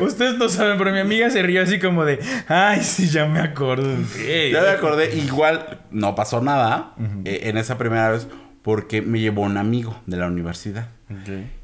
[0.00, 3.40] Ustedes no saben, pero mi amiga se rió así como de, ay, sí, ya me
[3.40, 3.96] acuerdo.
[4.12, 4.50] Sí.
[4.52, 8.26] Ya me acordé, igual no pasó nada eh, en esa primera vez
[8.62, 10.88] porque me llevó un amigo de la universidad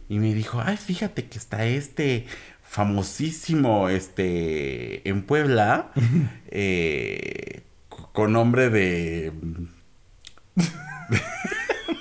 [0.09, 2.27] y me dijo, ay, fíjate que está este
[2.62, 5.92] famosísimo, este, en Puebla,
[6.48, 7.62] eh,
[8.12, 9.33] con nombre de...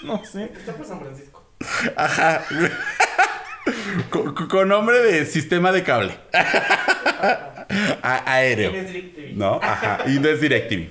[0.04, 0.52] No sé.
[0.56, 1.43] Está por San Francisco.
[1.95, 2.43] Ajá.
[4.49, 6.17] Con, nombre de sistema de cable.
[8.02, 8.71] A- aéreo.
[8.71, 9.38] ¿Quién es DirecTV?
[9.38, 9.60] ¿No?
[9.62, 9.99] Ajá.
[10.08, 10.89] Y no es DirecTV.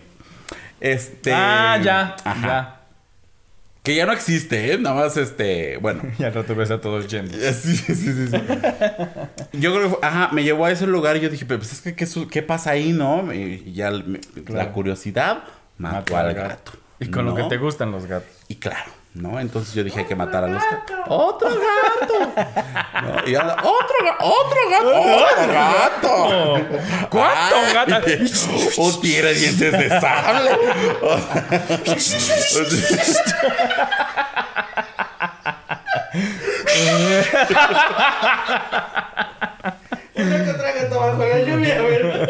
[0.80, 1.32] Este.
[1.32, 2.16] Ah, ya.
[2.24, 2.46] Ajá.
[2.46, 2.78] Ya.
[3.82, 4.78] Que ya no existe, ¿eh?
[4.78, 5.76] Nada más este.
[5.78, 6.02] Bueno.
[6.18, 7.36] Y al rato ves a todos yendo.
[7.52, 8.36] Sí, sí, sí, sí.
[9.52, 11.72] Yo creo que, fue- ajá, me llevó a ese lugar y yo dije, pero pues
[11.72, 11.94] es que,
[12.28, 13.32] ¿qué, pasa ahí, no?
[13.34, 14.54] Y ya me- Claro.
[14.68, 15.44] la curiosidad
[15.78, 16.72] mató al gato.
[17.00, 17.48] Y con lo que ¿no?
[17.48, 18.30] te gustan los gatos.
[18.46, 19.38] Y claro, ¿no?
[19.38, 20.96] Entonces yo dije hay que matar a los gatos.
[21.06, 22.32] ¡Otro gato!
[23.02, 23.28] ¿No?
[23.28, 24.24] Y ¡Otro gato!
[24.24, 24.88] ¡Otro gato!
[24.88, 26.58] ¡Otro gato!
[27.10, 27.96] ¿Cuánto Ay, gato?
[28.82, 30.50] Un tigre dientes de sable.
[40.14, 42.20] Una que otra gata bajo la lluvia, a ver.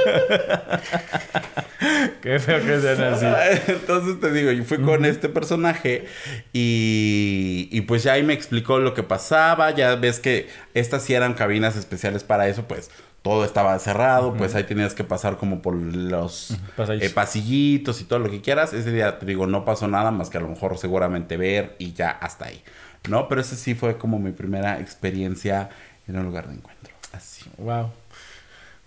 [2.22, 3.26] Qué feo que sean así.
[3.66, 6.06] Entonces te digo, yo fui con este personaje
[6.52, 9.72] y, y pues ya ahí me explicó lo que pasaba.
[9.72, 12.90] Ya ves que estas sí eran cabinas especiales para eso, pues
[13.22, 16.58] todo estaba cerrado, pues ahí tenías que pasar como por los
[17.00, 18.72] eh, pasillitos y todo lo que quieras.
[18.72, 21.92] Ese día te digo, no pasó nada más que a lo mejor seguramente ver y
[21.92, 22.62] ya hasta ahí.
[23.08, 23.28] ¿No?
[23.28, 25.70] Pero ese sí fue como mi primera experiencia
[26.06, 26.92] en un lugar de encuentro.
[27.12, 27.44] Así.
[27.58, 27.90] Wow.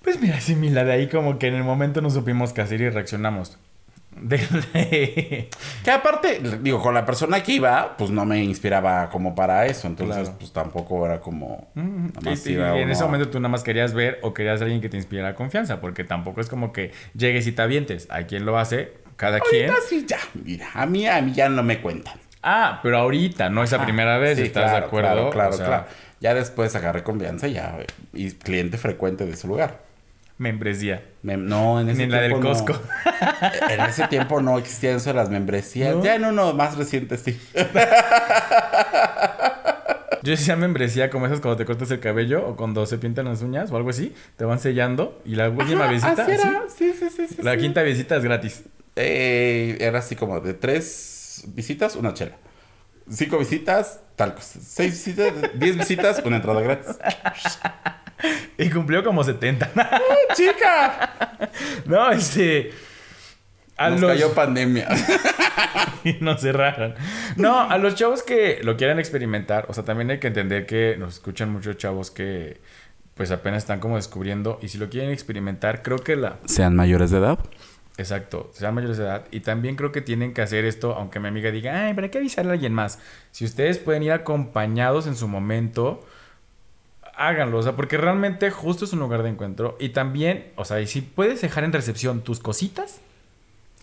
[0.06, 0.86] Pues mira, similar.
[0.86, 3.58] De ahí como que en el momento no supimos qué hacer y reaccionamos.
[4.22, 5.50] De...
[5.84, 9.88] Que aparte, digo, con la persona que iba, pues no me inspiraba como para eso.
[9.88, 10.36] Entonces, Claro.
[10.40, 11.68] pues tampoco era como.
[11.76, 14.34] Mm, nada más y- y en ese a- momento tú nada más querías ver o
[14.34, 18.08] querías alguien que te inspirara confianza, porque tampoco es como que llegues y te avientes.
[18.10, 19.70] Hay quien lo hace, cada quien.
[19.70, 20.20] Ahorita sí, ya.
[20.46, 22.14] Mira, a mí, a mí ya no me cuentan.
[22.42, 25.10] Ah, pero ahorita, no esa Ah, primera vez, sí, ¿estás claro, de acuerdo?
[25.10, 25.86] Claro, claro, O sea, claro.
[26.22, 27.76] Ya después agarré confianza ya.
[27.80, 29.84] eh, Y cliente frecuente de ese lugar.
[30.38, 31.04] Membresía.
[31.22, 32.54] Me- no, en ese Ni la del tiempo no.
[32.54, 32.82] Costco.
[33.70, 35.96] En ese tiempo no existían eso de las membresías.
[35.96, 36.04] ¿No?
[36.04, 37.40] Ya en uno más reciente sí.
[40.24, 43.42] Yo decía membresía como esas cuando te cortas el cabello o cuando se pintan las
[43.44, 47.28] uñas o algo así, te van sellando y la última visita, Sí, sí, sí.
[47.28, 47.58] sí, la sí.
[47.60, 48.64] quinta visita es gratis.
[48.96, 52.38] Eh, era así como de tres visitas, una chela.
[53.08, 54.60] Cinco visitas, tal cosa.
[54.64, 56.98] Seis visitas, diez visitas, una entrada gratis.
[58.58, 59.72] Y cumplió como 70.
[60.36, 61.50] ¡Chica!
[61.86, 62.72] no, este...
[63.78, 64.12] A Nos los...
[64.12, 64.88] cayó pandemia.
[66.06, 66.96] y nos cerraron.
[67.36, 70.96] No, a los chavos que lo quieran experimentar, o sea, también hay que entender que
[70.98, 72.62] nos escuchan muchos chavos que
[73.16, 76.38] pues apenas están como descubriendo y si lo quieren experimentar, creo que la...
[76.46, 77.40] ¿Sean mayores de edad?
[77.98, 81.30] Exacto, sean mayores de edad y también creo que tienen que hacer esto, aunque mi
[81.30, 83.00] amiga diga, ay, pero hay que avisarle a alguien más.
[83.32, 86.06] Si ustedes pueden ir acompañados en su momento,
[87.18, 90.82] háganlo, o sea, porque realmente justo es un lugar de encuentro y también, o sea,
[90.82, 93.00] y si puedes dejar en recepción tus cositas,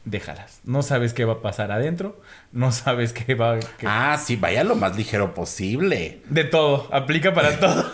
[0.05, 0.61] déjalas.
[0.65, 3.59] No sabes qué va a pasar adentro, no sabes qué va...
[3.79, 6.21] qué- Ah, sí, vaya lo más ligero posible.
[6.29, 7.91] De todo, aplica para todo.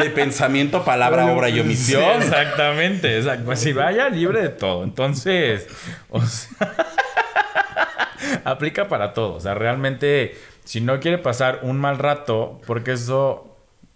[0.00, 2.02] De pensamiento, palabra, obra y omisión.
[2.20, 3.46] Sí, exactamente, exacto.
[3.46, 4.84] Pues si vaya libre de todo.
[4.84, 5.66] Entonces,
[6.10, 6.58] o sea,
[8.44, 9.34] aplica para todo.
[9.34, 13.47] O sea, realmente, si no quiere pasar un mal rato, porque eso,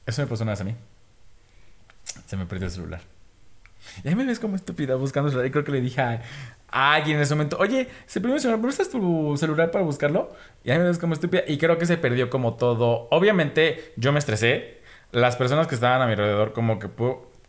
[0.06, 0.74] eso me pasó una vez a mí.
[2.26, 3.00] se me perdió el celular.
[4.04, 5.48] Y ahí me ves como estúpida buscando el celular.
[5.48, 6.22] Y creo que le dije a,
[6.68, 10.32] alguien en ese momento, oye, se perdió celular, ¿me prestas tu celular para buscarlo?
[10.64, 11.42] Y ahí me ves como estúpida.
[11.46, 13.08] Y creo que se perdió como todo.
[13.10, 14.80] Obviamente, yo me estresé.
[15.10, 16.88] Las personas que estaban a mi alrededor, como que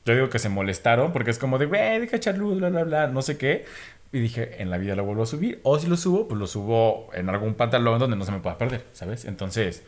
[0.05, 2.83] yo digo que se molestaron, porque es como de, güey, deja echar luz, bla, bla,
[2.83, 3.65] bla, no sé qué.
[4.11, 5.59] Y dije, en la vida lo vuelvo a subir.
[5.63, 8.57] O si lo subo, pues lo subo en algún pantalón donde no se me pueda
[8.57, 9.25] perder, ¿sabes?
[9.25, 9.83] Entonces,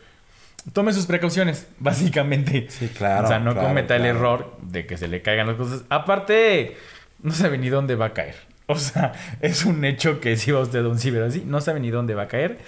[0.72, 2.66] tome sus precauciones, básicamente.
[2.70, 5.56] Sí, claro, O sea, no claro, cometa el error de que se le caigan las
[5.56, 5.82] cosas.
[5.88, 6.76] Aparte,
[7.22, 8.34] no sabe ni dónde va a caer.
[8.68, 11.78] O sea, es un hecho que si va usted a un ciber así, no sabe
[11.78, 12.58] ni dónde va a caer,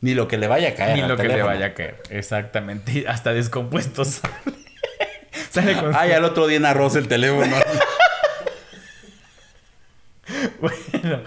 [0.00, 0.96] Ni lo que le vaya a caer.
[0.96, 2.00] ni lo que le vaya a caer.
[2.10, 3.04] Exactamente.
[3.08, 4.32] Hasta descompuesto sale.
[5.50, 7.56] sale con Ay, al otro día en arroz el teléfono.
[10.60, 11.22] Bueno,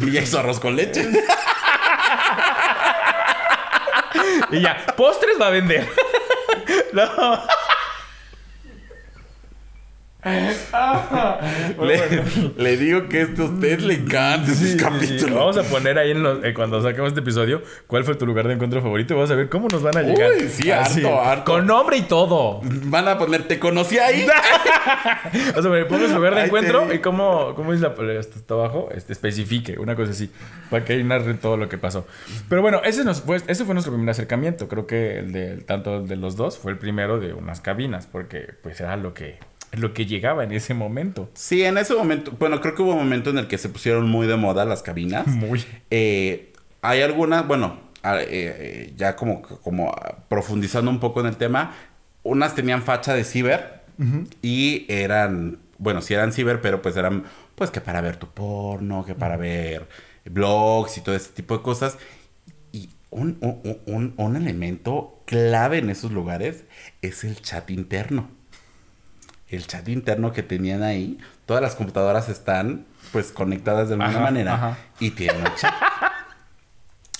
[0.00, 1.06] y eso arroz con leche.
[4.52, 5.88] Y ya, postres va a vender.
[6.92, 7.42] No.
[11.80, 12.22] Le,
[12.56, 14.76] le digo que esto a usted le encanta Sí, ese sí, sí.
[14.78, 15.34] capítulo.
[15.36, 18.46] Vamos a poner ahí en los- eh, cuando saquemos este episodio cuál fue tu lugar
[18.48, 19.14] de encuentro favorito.
[19.14, 20.30] Vamos a ver cómo nos van a llegar.
[20.38, 21.52] Uy, sí, harto, harto.
[21.52, 22.60] Con nombre y todo.
[22.84, 24.26] Van a poner, te conocí ahí.
[25.56, 28.88] O sea, me pongo su lugar de encuentro y cómo, cómo es la hasta, abajo,
[28.94, 30.30] este, especifique, una cosa así,
[30.70, 32.06] para que ahí narre todo lo que pasó.
[32.48, 34.68] Pero bueno, ese, nos fue, ese fue nuestro primer acercamiento.
[34.68, 38.06] Creo que el de tanto el de los dos fue el primero de unas cabinas,
[38.10, 39.38] porque pues era lo que,
[39.72, 41.30] lo que llegaba en ese momento.
[41.34, 44.08] Sí, en ese momento, bueno, creo que hubo un momento en el que se pusieron
[44.08, 45.26] muy de moda las cabinas.
[45.28, 45.64] Muy.
[45.90, 49.94] Eh, hay algunas, bueno, ah, eh, eh, ya como, como
[50.28, 51.74] profundizando un poco en el tema,
[52.22, 53.82] unas tenían facha de ciber
[54.42, 59.04] y eran, bueno, sí eran ciber, pero pues eran, pues que para ver tu porno,
[59.04, 59.88] que para ver
[60.24, 61.98] blogs y todo ese tipo de cosas.
[62.72, 66.64] Y un, un- un- un elemento clave en esos lugares
[67.00, 68.28] es el chat interno.
[69.52, 74.20] El chat interno que tenían ahí, todas las computadoras están pues conectadas de alguna Ajá,
[74.20, 74.78] manera ajá.
[74.98, 75.74] y tienen un chat.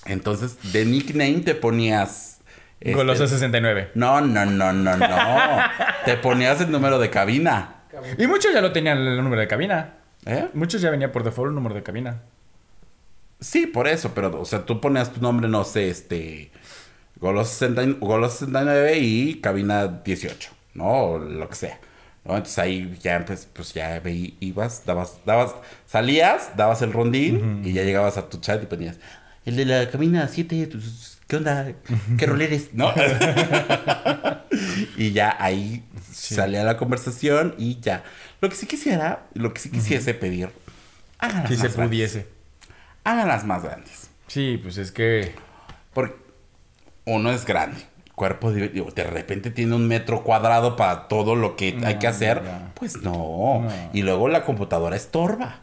[0.06, 2.40] Entonces, de nickname te ponías...
[2.80, 3.90] este, Golosa 69.
[3.94, 5.06] No, no, no, no, no.
[6.04, 7.82] te ponías el número de cabina.
[8.18, 9.94] Y muchos ya lo tenían el número de cabina.
[10.24, 10.48] ¿Eh?
[10.54, 12.22] Muchos ya venía por default el número de cabina.
[13.40, 16.50] Sí, por eso, pero, o sea, tú ponías tu nombre, no sé, este.
[17.16, 20.84] Golo, 60 Golo 69 y cabina 18, ¿no?
[20.84, 21.78] O lo que sea.
[22.24, 22.36] ¿No?
[22.36, 24.00] Entonces ahí ya, pues, pues ya
[24.40, 25.54] ibas, dabas, dabas,
[25.86, 28.98] salías, dabas el rondín y ya llegabas a tu chat y ponías,
[29.44, 31.72] el de la cabina 7, pues, ¿qué onda?
[32.16, 32.70] ¿Qué rol eres?
[32.74, 32.92] ¿No?
[34.96, 38.04] y ya ahí salía la conversación y ya.
[38.40, 40.50] Lo que sí quisiera, lo que sí quisiese pedir,
[41.18, 41.88] háganlas Si se más grandes.
[41.88, 42.26] pudiese.
[43.04, 44.10] Háganlas más grandes.
[44.28, 45.34] Sí, pues es que...
[45.92, 46.16] Porque
[47.04, 47.80] uno es grande.
[48.14, 52.42] Cuerpo de, de repente tiene un metro cuadrado para todo lo que hay que hacer.
[52.44, 52.72] ya.
[52.74, 53.66] Pues no.
[53.92, 55.60] Y luego la computadora estorba.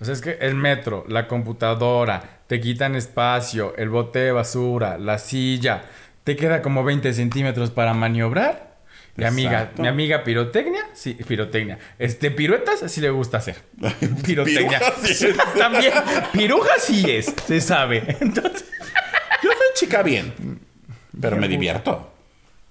[0.00, 4.98] O sea, es que el metro, la computadora, te quitan espacio, el bote de basura,
[4.98, 5.84] la silla,
[6.24, 8.72] te queda como 20 centímetros para maniobrar.
[9.14, 11.78] Mi amiga, mi amiga pirotecnia, sí, pirotecnia.
[11.98, 13.56] Este, piruetas sí le gusta hacer.
[14.24, 14.80] Pirotecnia.
[15.02, 15.28] Sí.
[15.58, 15.92] También,
[16.32, 18.16] piruja sí es, se sabe.
[18.20, 18.64] Entonces,
[19.42, 20.32] Yo soy chica bien.
[21.20, 22.10] Pero me divierto.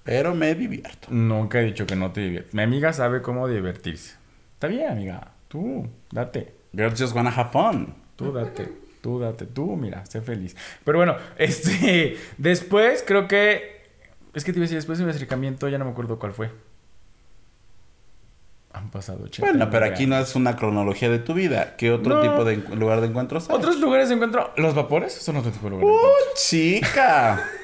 [0.04, 1.08] Pero me divierto.
[1.12, 2.54] nunca he dicho que no te diviertes.
[2.54, 4.16] Mi amiga sabe cómo divertirse.
[4.54, 5.28] Está bien, amiga.
[5.48, 6.54] Tú, date.
[6.74, 7.94] Girls just wanna have fun.
[8.16, 8.70] Tú date,
[9.02, 10.56] tú date, tú, mira, sé feliz.
[10.84, 13.82] Pero bueno, este, después creo que,
[14.34, 16.34] es que te iba a decir, después de mi acercamiento, ya no me acuerdo cuál
[16.34, 16.52] fue.
[18.74, 21.76] Han pasado 80 Bueno, pero aquí no es una cronología de tu vida.
[21.76, 22.22] ¿Qué otro No.
[22.22, 23.56] tipo de lugar de encuentros hay?
[23.58, 25.98] Otros lugares de encuentro, los vapores son otro tipo de lugar ¡Uh,
[26.36, 27.44] chica!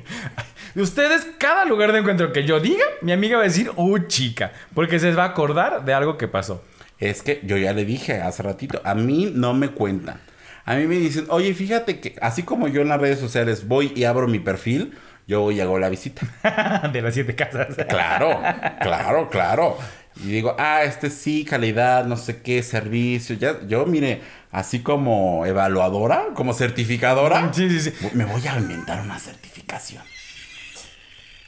[0.76, 4.52] Ustedes, cada lugar de encuentro que yo diga, mi amiga va a decir, uh, chica,
[4.74, 6.62] porque se va a acordar de algo que pasó.
[6.98, 10.20] Es que yo ya le dije hace ratito, a mí no me cuentan.
[10.64, 13.92] A mí me dicen, oye, fíjate que así como yo en las redes sociales voy
[13.96, 14.94] y abro mi perfil,
[15.26, 16.22] yo voy y hago la visita.
[16.92, 17.76] de las siete casas.
[17.88, 18.40] Claro,
[18.80, 19.78] claro, claro.
[20.16, 23.36] Y digo, ah, este sí, calidad, no sé qué, servicio.
[23.36, 24.20] Ya, yo, mire,
[24.50, 28.08] así como evaluadora, como certificadora, Sí, sí, sí.
[28.14, 30.02] me voy a inventar una certificación.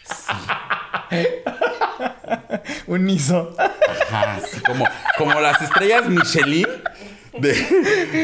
[2.87, 3.55] Un ISO.
[3.59, 4.85] Ajá, así como,
[5.19, 6.67] como las estrellas Michelin
[7.39, 7.53] de,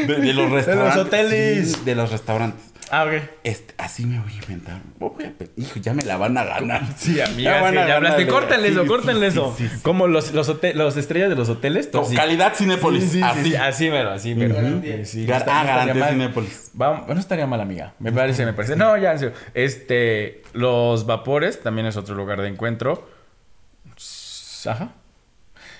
[0.07, 0.97] de- de los restaurantes.
[0.97, 1.71] hoteles.
[1.73, 2.61] Sí, de los restaurantes.
[2.93, 3.13] Ah, ok.
[3.45, 4.81] Este, así me voy a inventar.
[4.99, 6.83] Voy a pe- hijo, ya me la van a ganar.
[6.97, 8.27] Sí, amiga, Ya van sí, a ya hablaste.
[8.27, 9.55] Córtenle eso, Sí, córtenle sí, eso.
[9.57, 9.81] sí, sí, sí.
[9.81, 11.87] Como los, los, los estrellas de los hoteles.
[11.87, 12.15] Como sí.
[12.15, 13.03] Calidad Cinépolis.
[13.05, 13.43] Sí, sí, sí, así.
[13.51, 14.55] sí, así mero, así mero.
[14.83, 16.09] Sí, sí, Gar- ah, garantía.
[16.09, 16.71] Cinépolis.
[16.73, 17.93] Vamos, no estaría mal, amiga.
[17.99, 18.75] Me parece, me parece.
[18.75, 19.35] No, ya, en serio.
[19.53, 23.07] Este, los vapores también es otro lugar de encuentro.
[24.65, 24.89] Ajá.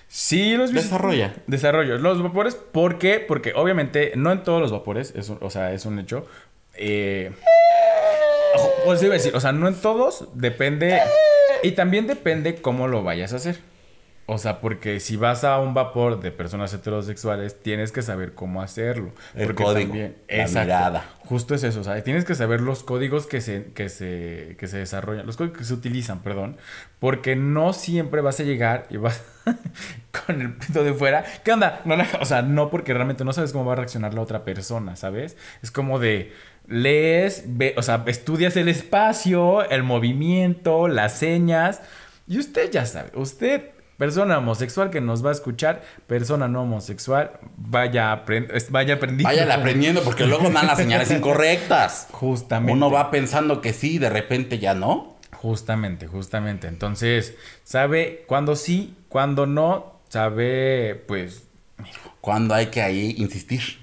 [0.08, 1.34] Sí, los Desarrolla.
[1.47, 1.97] Desarrollo.
[1.97, 3.19] Los vapores, ¿por qué?
[3.26, 6.26] Porque obviamente no en todos los vapores, es un- o sea, es un hecho.
[6.75, 7.31] Eh,
[8.95, 10.99] sea, iba a decir, o sea, no en todos, depende.
[11.63, 13.60] Y también depende cómo lo vayas a hacer.
[14.27, 18.62] O sea, porque si vas a un vapor de personas heterosexuales, tienes que saber cómo
[18.62, 19.12] hacerlo.
[19.36, 19.93] El porque código,
[20.29, 21.10] la mirada.
[21.25, 24.67] Justo es eso, o sea, tienes que saber los códigos que se, que se, que
[24.67, 26.57] se desarrollan, los códigos que se utilizan, perdón,
[26.99, 29.21] porque no siempre vas a llegar y vas
[30.25, 31.25] con el pito de fuera.
[31.43, 31.81] ¿Qué onda?
[31.84, 34.95] No o sea, no porque realmente no sabes cómo va a reaccionar la otra persona,
[34.95, 35.36] ¿sabes?
[35.62, 36.31] Es como de
[36.67, 41.82] lees, ve, o sea, estudias el espacio, el movimiento, las señas,
[42.28, 47.34] y usted ya sabe, usted Persona homosexual que nos va a escuchar, persona no homosexual,
[47.56, 49.30] vaya, aprend- vaya aprendiendo.
[49.30, 52.08] Váyale aprendiendo porque luego dan las señales incorrectas.
[52.12, 52.74] Justamente.
[52.74, 55.17] Uno va pensando que sí, de repente ya no.
[55.34, 56.67] Justamente, justamente.
[56.67, 61.43] Entonces, sabe cuándo sí, cuándo no, sabe, pues,
[62.21, 63.81] Cuando hay que ahí insistir.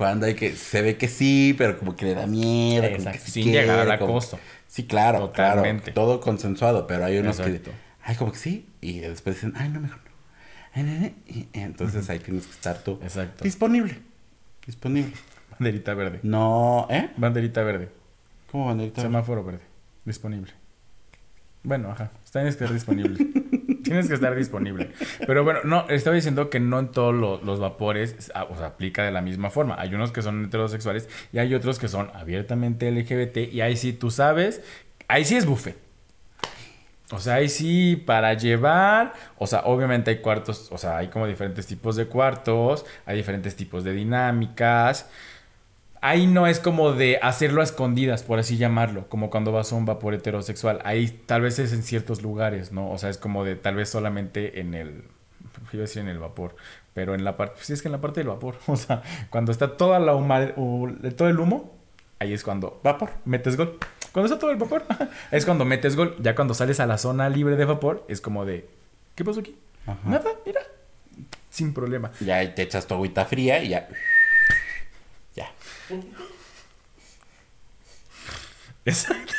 [0.00, 0.56] Cuando hay que.
[0.56, 2.88] Se ve que sí, pero como que le da miedo.
[2.96, 4.38] como que sin quiere, llegar al como- acoso.
[4.66, 5.92] Sí, claro, Totalmente.
[5.92, 5.94] claro.
[5.94, 7.70] Todo consensuado, pero hay unos Exacto.
[7.70, 7.76] que.
[8.02, 8.66] Ay, como que sí.
[8.80, 11.10] Y después dicen, ay, no, mejor no.
[11.52, 12.98] Entonces ahí tienes que estar tú.
[13.02, 13.44] Exacto.
[13.44, 13.98] Disponible.
[14.64, 15.12] Disponible.
[15.50, 16.20] banderita verde.
[16.22, 17.10] No, ¿eh?
[17.18, 17.90] Banderita verde.
[18.50, 19.02] ¿Cómo banderita?
[19.02, 19.60] Semáforo verde.
[20.06, 20.50] Disponible.
[21.62, 22.10] Bueno, ajá.
[22.32, 23.18] Tienes que estar disponible.
[23.84, 24.90] Tienes que estar disponible.
[25.26, 29.04] Pero bueno, no, estaba diciendo que no en todos lo- los vapores o sea, aplica
[29.04, 29.76] de la misma forma.
[29.78, 33.92] Hay unos que son heterosexuales y hay otros que son abiertamente LGBT y ahí sí
[33.92, 34.62] tú sabes,
[35.08, 35.76] ahí sí es buffet.
[37.12, 41.26] O sea, ahí sí para llevar, o sea, obviamente hay cuartos, o sea, hay como
[41.26, 45.10] diferentes tipos de cuartos, hay diferentes tipos de dinámicas.
[46.02, 49.76] Ahí no es como de hacerlo a escondidas, por así llamarlo, como cuando vas a
[49.76, 50.80] un vapor heterosexual.
[50.84, 52.90] Ahí tal vez es en ciertos lugares, ¿no?
[52.90, 55.04] O sea, es como de tal vez solamente en el,
[55.72, 56.56] iba a decir en el vapor,
[56.94, 59.52] pero en la parte, sí es que en la parte del vapor, o sea, cuando
[59.52, 61.76] está toda la huma- o- todo el humo,
[62.18, 63.10] ahí es cuando Vapor.
[63.26, 63.78] metes gol.
[64.12, 64.84] Cuando está todo el vapor,
[65.30, 66.16] es cuando metes gol.
[66.20, 68.66] Ya cuando sales a la zona libre de vapor, es como de,
[69.14, 69.54] ¿qué pasó aquí?
[69.86, 69.98] Ajá.
[70.04, 70.60] Nada, mira,
[71.50, 72.10] sin problema.
[72.20, 73.88] Ya te echas tu agüita fría y ya.
[78.84, 79.34] Exactamente.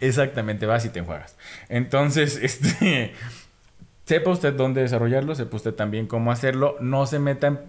[0.00, 1.36] Exactamente, vas y te enjuagas.
[1.68, 3.14] Entonces, este.
[4.04, 6.76] Sepa usted dónde desarrollarlo, sepa usted también cómo hacerlo.
[6.80, 7.60] No se meta en,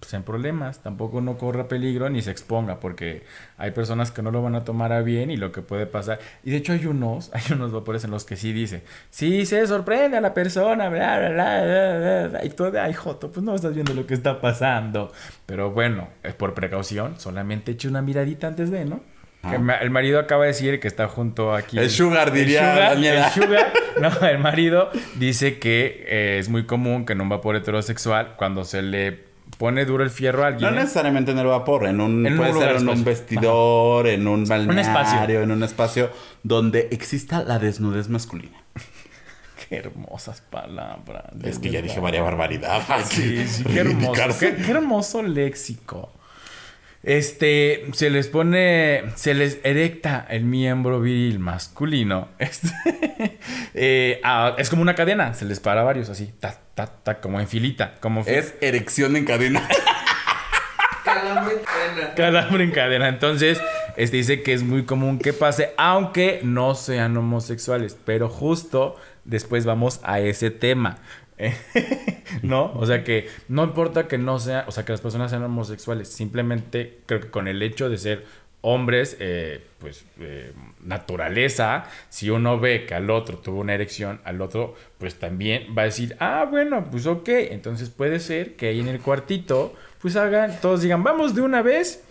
[0.00, 3.24] pues, en problemas, tampoco no corra peligro ni se exponga, porque
[3.56, 6.18] hay personas que no lo van a tomar a bien y lo que puede pasar.
[6.44, 9.66] Y de hecho, hay unos, hay unos vapores en los que sí dice: Sí, se
[9.66, 13.30] sorprende a la persona, bla, bla, bla, bla, bla, bla", Y todo de, ay, Joto,
[13.30, 15.12] pues no estás viendo lo que está pasando.
[15.46, 19.00] Pero bueno, es por precaución, solamente eche una miradita antes de, ¿no?
[19.42, 19.78] Ah.
[19.80, 21.78] El marido acaba de decir que está junto aquí.
[21.78, 23.72] El sugar, diría El sugar, el sugar.
[24.00, 28.64] No, el marido dice que eh, es muy común que en un vapor heterosexual, cuando
[28.64, 29.24] se le
[29.58, 30.74] pone duro el fierro a No alguien.
[30.74, 35.42] necesariamente en el vapor, en un, En puede ser en un vestidor, en un balneario,
[35.42, 36.10] en un espacio
[36.42, 38.58] donde exista la desnudez masculina.
[39.68, 41.24] Qué hermosas palabras.
[41.42, 43.08] Es que ya dije varias barbaridades.
[43.08, 44.38] Sí, sí, qué hermoso.
[44.38, 46.12] Qué, qué hermoso léxico.
[47.06, 52.28] Este, se les pone, se les erecta el miembro viril masculino.
[52.38, 52.68] Este,
[53.74, 57.38] eh, ah, es como una cadena, se les para varios así, ta, ta, ta, como
[57.40, 59.66] en filita, como fi- Es erección en cadena.
[61.04, 62.14] Calambre en cadena.
[62.14, 63.08] calambre en cadena.
[63.08, 63.60] Entonces,
[63.96, 67.96] este dice que es muy común que pase, aunque no sean homosexuales.
[68.04, 70.98] Pero justo después vamos a ese tema.
[72.42, 72.72] ¿No?
[72.74, 76.08] O sea que no importa que no sea, o sea que las personas sean homosexuales.
[76.08, 78.24] Simplemente creo que con el hecho de ser
[78.62, 84.40] hombres, eh, pues eh, naturaleza, si uno ve que al otro tuvo una erección, al
[84.40, 87.28] otro pues también va a decir, ah, bueno, pues ok.
[87.28, 91.62] Entonces puede ser que ahí en el cuartito, pues hagan, todos digan, vamos de una
[91.62, 92.02] vez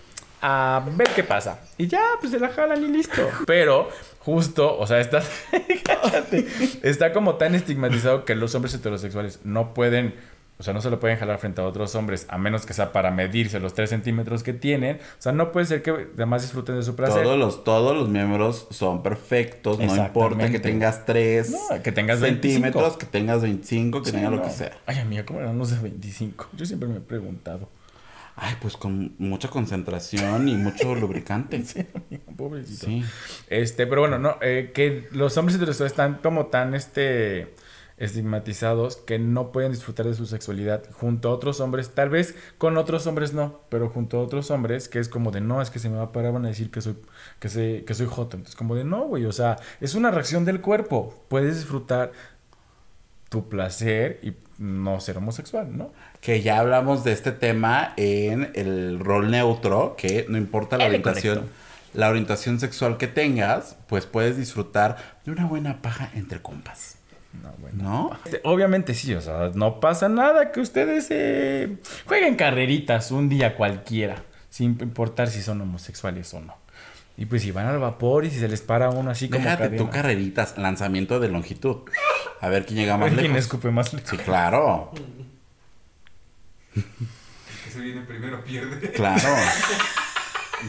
[0.42, 1.60] a ver qué pasa.
[1.78, 3.28] Y ya, pues se la jalan y listo.
[3.48, 3.90] Pero
[4.26, 5.22] justo, o sea, está,
[6.84, 10.16] está como tan estigmatizado que los hombres heterosexuales no pueden,
[10.58, 12.92] o sea, no se lo pueden jalar frente a otros hombres, a menos que sea
[12.92, 14.98] para medirse los 3 centímetros que tienen.
[14.98, 17.24] O sea, no puede ser que además disfruten de su placer.
[17.24, 19.78] Todos los, todos los miembros son perfectos.
[19.80, 22.98] No importa que tengas 3 No, que tengas centímetros, 25.
[22.98, 24.44] que tengas 25, que Sí, tengas lo no.
[24.44, 24.72] que sea.
[24.86, 26.48] Ay, amiga, ¿cómo eran los de 25?
[26.54, 27.70] Yo siempre me he preguntado.
[28.36, 31.64] Ay, pues con mucha concentración y mucho lubricante.
[31.64, 31.86] Sí,
[32.36, 32.86] pobrecito.
[32.86, 33.04] Sí.
[33.50, 37.54] Este, pero bueno, no, eh, que los hombres heterosexuales están como tan, este,
[37.98, 42.78] estigmatizados que no pueden disfrutar de su sexualidad junto a otros hombres, tal vez con
[42.78, 45.80] otros hombres no, pero junto a otros hombres que es como de no, es que
[45.80, 46.98] se me va a parar, van a decir que soy
[47.40, 50.44] que sé, que soy joto, entonces como de no, güey, o sea, es una reacción
[50.44, 52.12] del cuerpo, puedes disfrutar
[53.30, 55.92] tu placer y no ser homosexual, ¿no?
[56.26, 60.90] Que ya hablamos de este tema en el rol neutro, que no importa la El
[60.94, 61.58] orientación, correcto.
[61.94, 66.96] la orientación sexual que tengas, pues puedes disfrutar de una buena paja entre compas.
[67.44, 67.84] No, bueno.
[67.84, 68.20] ¿No?
[68.44, 74.24] Obviamente sí, o sea, no pasa nada que ustedes eh, jueguen carreritas un día cualquiera,
[74.50, 76.56] sin importar si son homosexuales o no.
[77.18, 79.64] Y pues si van al vapor y si se les para uno así como Déjate
[79.66, 79.78] cadena.
[79.84, 81.78] tú carreritas, lanzamiento de longitud.
[82.42, 83.46] A ver quién llega A más ver quién lejos.
[83.46, 84.10] escupe más lejos.
[84.10, 84.92] Sí, claro,
[86.76, 88.92] Que se viene primero pierde.
[88.92, 89.30] claro.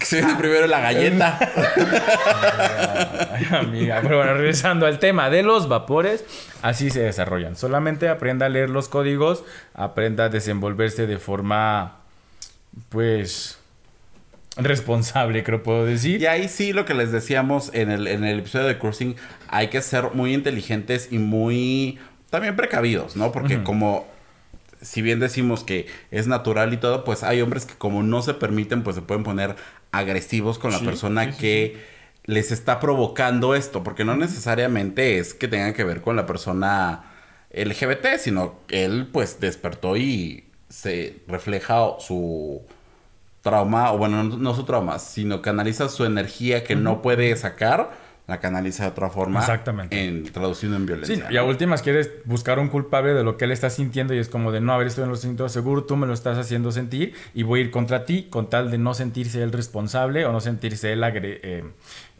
[0.01, 1.39] Que se viene primero la galleta.
[3.33, 4.01] Ay, amiga.
[4.03, 6.25] Pero bueno, regresando al tema de los vapores,
[6.61, 7.57] así se desarrollan.
[7.57, 9.45] Solamente aprenda a leer los códigos,
[9.75, 12.01] aprenda a desenvolverse de forma,
[12.89, 13.59] pues,
[14.57, 16.21] responsable, creo puedo decir.
[16.23, 19.17] Y ahí sí, lo que les decíamos en el, en el episodio de Cruising,
[19.49, 21.99] hay que ser muy inteligentes y muy
[22.31, 23.33] también precavidos, ¿no?
[23.33, 24.07] Porque como,
[24.87, 28.34] si bien decimos que es natural y todo, pues hay hombres que como no se
[28.34, 29.57] permiten, pues se pueden poner
[29.93, 31.76] agresivos con la Sí, persona sí, sí, que
[32.24, 37.05] les está provocando esto, porque no necesariamente es que tenga que ver con la persona
[37.53, 42.62] LGBT, sino que él pues despertó y se refleja su
[43.43, 47.93] trauma, o bueno, no, no su trauma, sino canaliza su energía que no puede sacar,
[48.27, 49.39] la canaliza de otra forma.
[49.41, 50.05] Exactamente.
[50.05, 51.27] En, traduciendo en Sí, violencia.
[51.31, 54.29] y a últimas quieres buscar un culpable de lo que él está sintiendo y es
[54.29, 56.72] como de no, a ver, esto no lo siento seguro, tú me lo estás haciendo
[56.72, 60.33] sentir y voy a ir contra ti con tal de no sentirse él responsable o
[60.33, 61.64] no sentirse él agre- eh,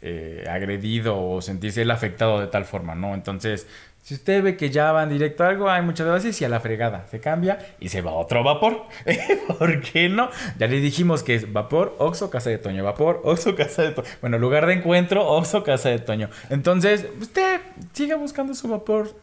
[0.01, 3.13] eh, agredido o sentirse él afectado de tal forma, ¿no?
[3.13, 3.67] Entonces,
[4.07, 6.61] si usted ve que ya van directo a algo, hay muchas gracias y a la
[6.61, 8.83] fregada se cambia y se va otro vapor.
[9.59, 10.29] ¿Por qué no?
[10.57, 14.07] Ya le dijimos que es vapor, Oxo, casa de Toño, vapor, Oxo, casa de Toño.
[14.21, 16.29] Bueno, lugar de encuentro, Oxo, casa de Toño.
[16.49, 17.59] Entonces, usted
[17.91, 19.13] siga buscando su vapor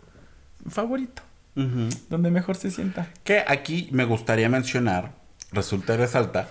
[0.68, 1.22] favorito,
[1.54, 3.08] donde mejor se sienta.
[3.22, 5.12] Que aquí me gustaría mencionar,
[5.50, 6.46] resulta y resalta,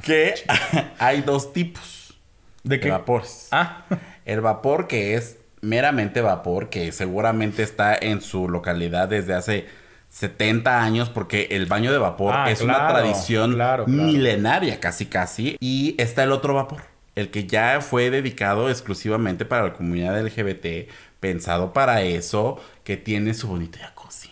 [0.00, 0.32] que
[0.98, 2.18] hay dos tipos
[2.62, 2.90] ¿De de qué?
[2.90, 3.48] vapores.
[3.50, 3.84] Ah,
[4.24, 9.66] El vapor que es meramente vapor, que seguramente está en su localidad desde hace
[10.10, 14.02] 70 años, porque el baño de vapor Ah, es una tradición claro, claro.
[14.04, 15.56] milenaria casi casi.
[15.60, 16.82] Y está el otro vapor,
[17.16, 20.88] el que ya fue dedicado exclusivamente para la comunidad LGBT,
[21.18, 24.30] pensado para eso, que tiene su bonito jacuzzi.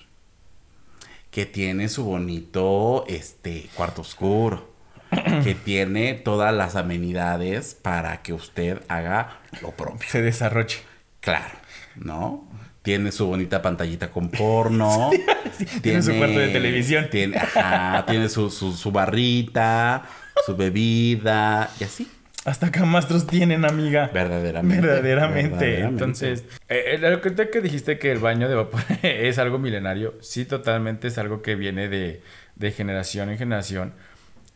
[1.31, 4.71] Que tiene su bonito este cuarto oscuro.
[5.45, 10.09] que tiene todas las amenidades para que usted haga lo propio.
[10.09, 10.83] se desarroche.
[11.23, 11.55] Claro,
[11.95, 12.49] ¿no?
[12.83, 15.11] Tiene su bonita pantallita con porno.
[15.83, 17.07] tiene su cuarto de televisión.
[17.11, 20.03] Tiene, ajá, tiene su, su, su barrita,
[20.45, 22.11] su bebida y así.
[22.45, 24.11] Hasta camastros tienen, amiga.
[24.13, 24.85] Verdaderamente.
[24.85, 25.51] Verdaderamente.
[25.51, 25.81] verdaderamente.
[25.85, 30.45] Entonces, eh, eh, lo que dijiste que el baño de vapor es algo milenario, sí,
[30.45, 32.21] totalmente es algo que viene de,
[32.57, 33.95] de generación en generación.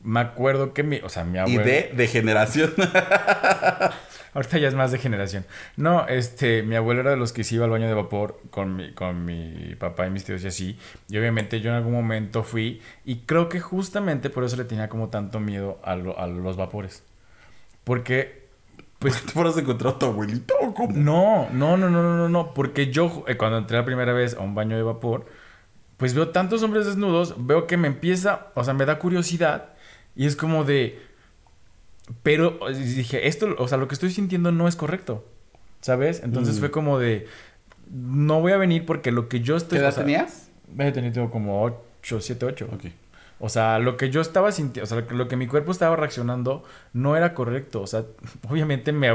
[0.06, 1.64] Me acuerdo que mi, o sea, mi Y abuelo.
[1.64, 2.72] de degeneración.
[4.34, 5.46] Ahorita ya es más de generación.
[5.76, 8.76] No, este, mi abuelo era de los que se iba al baño de vapor con
[8.76, 10.78] mi, con mi papá y mis tíos y así.
[11.08, 14.88] Y obviamente yo en algún momento fui y creo que justamente por eso le tenía
[14.90, 17.02] como tanto miedo a, lo- a los vapores.
[17.84, 18.46] Porque,
[18.98, 20.92] pues, ¿Te fueras a encontrar a tu abuelito o cómo?
[20.96, 24.34] no, no, no, no, no, no, no, porque yo eh, cuando entré la primera vez
[24.34, 25.24] a un baño de vapor,
[25.96, 29.70] pues veo tantos hombres desnudos, veo que me empieza, o sea, me da curiosidad
[30.16, 30.98] y es como de,
[32.22, 35.24] pero eh, dije, esto, o sea, lo que estoy sintiendo no es correcto,
[35.80, 36.22] ¿sabes?
[36.24, 36.60] Entonces Mm.
[36.60, 37.26] fue como de,
[37.90, 39.76] no voy a venir porque lo que yo estoy...
[39.78, 40.50] ¿Qué edad o sea, tenías?
[40.78, 42.68] He tenido como 8, 7, 8.
[42.72, 42.84] Ok.
[43.38, 46.64] O sea, lo que yo estaba sintiendo, o sea, lo que mi cuerpo estaba reaccionando
[46.94, 47.82] no era correcto.
[47.82, 48.04] O sea,
[48.48, 49.08] obviamente me,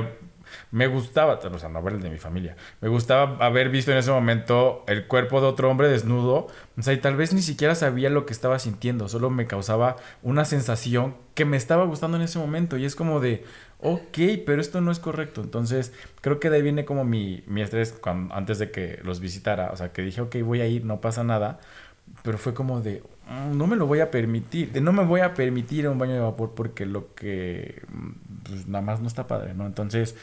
[0.71, 3.97] me gustaba, o sea, no ver el de mi familia, me gustaba haber visto en
[3.97, 6.47] ese momento el cuerpo de otro hombre desnudo.
[6.77, 9.95] O sea, y tal vez ni siquiera sabía lo que estaba sintiendo, solo me causaba
[10.23, 12.77] una sensación que me estaba gustando en ese momento.
[12.77, 13.43] Y es como de,
[13.79, 15.41] ok, pero esto no es correcto.
[15.41, 19.19] Entonces, creo que de ahí viene como mi, mi estrés cuando, antes de que los
[19.19, 19.71] visitara.
[19.71, 21.59] O sea, que dije, ok, voy a ir, no pasa nada.
[22.23, 25.21] Pero fue como de, "Mm, no me lo voy a permitir, de no me voy
[25.21, 28.09] a permitir un baño de vapor porque lo que, mm,
[28.43, 29.65] pues nada más no está padre, ¿no?
[29.65, 30.15] Entonces,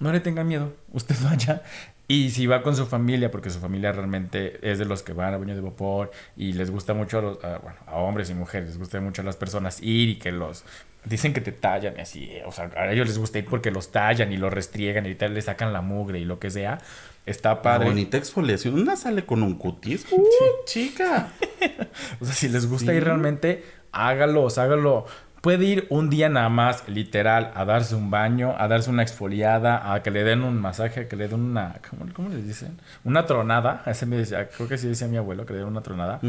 [0.00, 0.72] no le tengan miedo.
[0.92, 1.62] Usted vaya.
[2.08, 5.32] Y si va con su familia, porque su familia realmente es de los que van
[5.32, 8.34] a baño de vapor y les gusta mucho a, los, a, bueno, a hombres y
[8.34, 10.64] mujeres, les gusta mucho a las personas ir y que los
[11.04, 13.92] dicen que te tallan y así, o sea, a ellos les gusta ir porque los
[13.92, 16.78] tallan y los restriegan y tal, le sacan la mugre y lo que sea.
[17.26, 17.86] Está padre.
[17.86, 18.74] Bonita exfoliación.
[18.74, 20.06] Una sale con un cutis.
[20.12, 21.32] Uh, chica.
[22.20, 25.06] O sea, si les gusta ir realmente, hágalo, hágalo.
[25.40, 29.94] Puede ir un día nada más, literal, a darse un baño, a darse una exfoliada,
[29.94, 31.76] a que le den un masaje, a que le den una.
[31.88, 32.78] ¿Cómo, cómo les dicen?
[33.04, 33.82] Una tronada.
[33.86, 36.20] Ese me decía, creo que sí decía mi abuelo, que le den una tronada.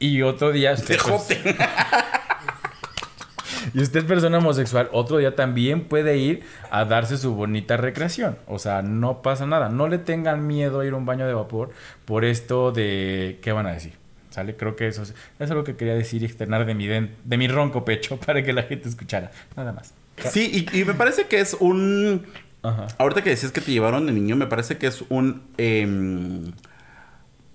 [0.00, 0.72] Y otro día.
[0.72, 1.38] usted, pues,
[3.74, 6.42] y usted, persona homosexual, otro día también puede ir
[6.72, 8.38] a darse su bonita recreación.
[8.48, 9.68] O sea, no pasa nada.
[9.68, 11.70] No le tengan miedo a ir a un baño de vapor
[12.04, 13.38] por esto de.
[13.40, 13.92] ¿Qué van a decir?
[14.38, 14.54] ¿Sale?
[14.56, 17.36] Creo que eso es, eso es lo que quería decir y externar de mi, de
[17.36, 19.32] mi ronco pecho para que la gente escuchara.
[19.56, 19.92] Nada más.
[20.30, 22.24] Sí, y, y me parece que es un.
[22.62, 22.86] Ajá.
[22.98, 26.52] Ahorita que decías que te llevaron de niño, me parece que es un em,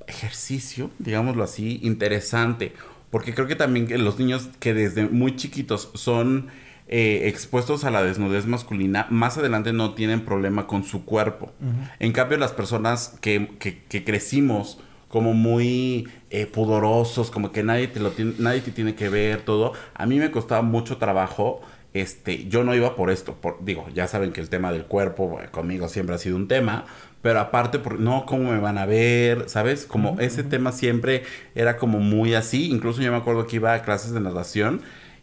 [0.08, 2.74] ejercicio, digámoslo así, interesante.
[3.12, 6.48] Porque creo que también que los niños que desde muy chiquitos son
[6.88, 11.54] eh, expuestos a la desnudez masculina, más adelante no tienen problema con su cuerpo.
[12.00, 14.80] En cambio, las personas que, que- que crecimos
[15.14, 19.42] como muy eh, pudorosos, como que nadie te, lo tiene, nadie te tiene que ver,
[19.44, 21.62] todo, a mí me costaba mucho trabajo
[21.94, 25.28] este, yo no iba por esto, por, digo, ya saben que el tema del cuerpo
[25.28, 26.86] bueno, conmigo siempre ha sido un tema,
[27.22, 29.48] pero aparte, por, no, ¿cómo me van a ver?
[29.48, 29.86] ¿Sabes?
[29.86, 31.24] Como ese tema siempre
[31.56, 34.82] era como muy así, incluso yo me acuerdo que iba a clases de natación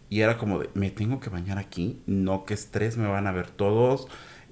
[0.08, 3.32] y era como de, me tengo que bañar aquí, no, qué estrés, me van a
[3.32, 4.06] ver todos,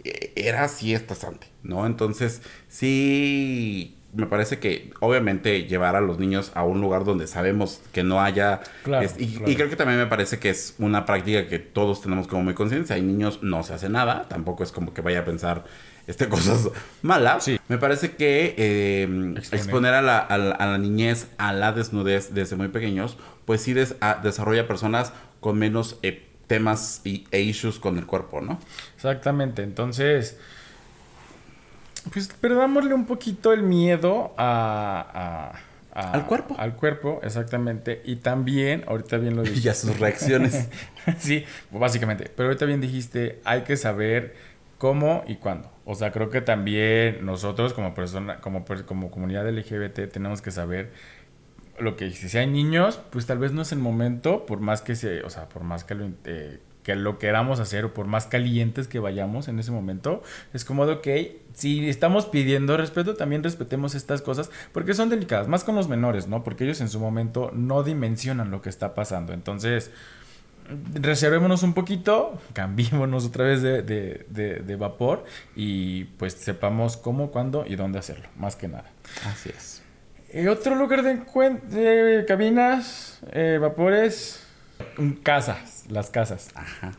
[0.05, 1.86] E- era así estresante, ¿no?
[1.86, 7.81] Entonces, sí, me parece que obviamente llevar a los niños a un lugar donde sabemos
[7.93, 8.61] que no haya...
[8.85, 9.51] Claro, es- y, claro.
[9.53, 12.55] y creo que también me parece que es una práctica que todos tenemos como muy
[12.55, 12.95] consciente.
[12.95, 14.27] Hay niños, no se hace nada.
[14.29, 15.65] Tampoco es como que vaya a pensar
[16.07, 16.71] este, cosas
[17.03, 17.45] malas.
[17.45, 17.61] Sí.
[17.69, 19.03] Me parece que eh,
[19.37, 19.45] Exponer.
[19.53, 23.61] exponer a la, a la- a la niñez a la desnudez desde muy pequeños, pues
[23.61, 28.41] sí des- a- desarrolla personas con menos eh, temas y, e issues con el cuerpo,
[28.41, 28.59] ¿no?
[28.97, 29.63] Exactamente.
[29.63, 30.39] Entonces,
[32.13, 35.53] pues perdámosle un poquito el miedo a,
[35.95, 36.55] a- a- Al cuerpo.
[36.59, 38.03] Al cuerpo, exactamente.
[38.05, 39.63] Y también, ahorita bien lo dijiste.
[39.69, 40.69] Y a sus reacciones.
[41.19, 42.31] sí, básicamente.
[42.35, 44.35] Pero ahorita bien dijiste, hay que saber
[44.79, 45.71] cómo y cuándo.
[45.85, 50.93] O sea, creo que también nosotros como persona, como, como comunidad LGBT tenemos que saber
[51.79, 52.11] lo que.
[52.11, 55.31] Si hay niños, pues tal vez no es el momento, por más que se, o
[55.31, 58.99] sea, por más que lo, eh, que lo queramos hacer o por más calientes que
[58.99, 60.22] vayamos en ese momento,
[60.55, 61.09] es como de, ok,
[61.53, 66.28] si estamos pidiendo respeto, también respetemos estas cosas, porque son delicadas, más con los menores,
[66.28, 66.43] ¿no?
[66.43, 69.34] Porque ellos en su momento no dimensionan lo que está pasando.
[69.34, 69.91] Entonces,
[70.95, 75.24] reservémonos un poquito, cambiémonos otra vez de, de- de- de vapor
[75.55, 78.91] y pues sepamos cómo, cuándo y dónde hacerlo, más que nada.
[79.26, 79.82] Así es.
[80.30, 81.16] Eh, otro lugar de
[81.70, 84.45] de cabinas, eh, vapores,
[84.99, 86.49] mm, casas, las casas.
[86.55, 86.93] Ajá.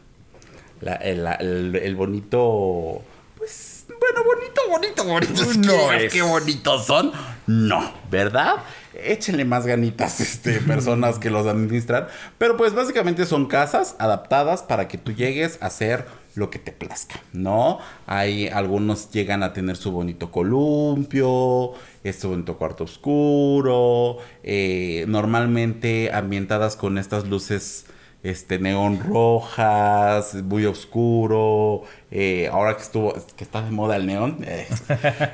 [0.82, 3.01] La- el, la- el- el bonito.
[3.38, 5.41] Pues, bueno, bonito, bonito, bonito.
[5.51, 6.11] Es que No es.
[6.13, 7.11] qué bonitos son.
[7.47, 8.55] No, ¿verdad?
[8.93, 12.07] Échenle más ganitas, este, personas que los administran.
[12.38, 16.05] Pero pues básicamente son casas adaptadas para que tú llegues a hacer
[16.36, 17.80] lo que te plazca, ¿no?
[18.07, 21.73] Hay algunos llegan a tener su bonito columpio,
[22.04, 27.86] este bonito cuarto oscuro, eh, normalmente ambientadas con estas luces
[28.22, 31.84] este neón rojas, muy oscuro.
[32.12, 34.68] eh, ahora que estuvo, que está de moda el neón, eh,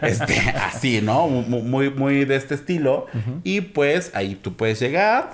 [0.03, 1.27] este, así, ¿no?
[1.27, 3.07] Mu- Muy, muy de este estilo.
[3.43, 5.31] Y pues ahí tú puedes llegar,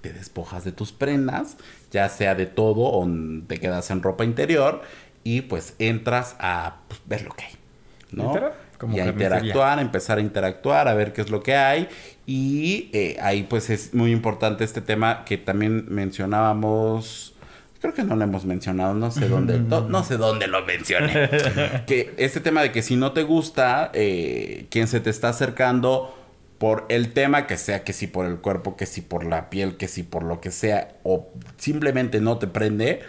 [0.00, 1.56] te despojas de tus prendas,
[1.90, 3.06] ya sea de todo o
[3.46, 4.80] te quedas en ropa interior
[5.24, 7.52] y pues entras a pues, ver lo que hay.
[8.12, 8.28] ¿no?
[8.28, 11.54] Literal, como y a interactuar, a empezar a interactuar, a ver qué es lo que
[11.54, 11.86] hay.
[12.26, 17.34] Y eh, ahí pues es muy importante este tema que también mencionábamos.
[17.78, 21.28] Creo que no lo hemos mencionado, no sé dónde, no, no sé dónde lo mencioné.
[21.86, 26.16] que este tema de que si no te gusta, eh, quien se te está acercando
[26.56, 29.76] por el tema que sea, que si por el cuerpo, que si por la piel,
[29.76, 31.28] que si por lo que sea, o
[31.58, 33.00] simplemente no te prende,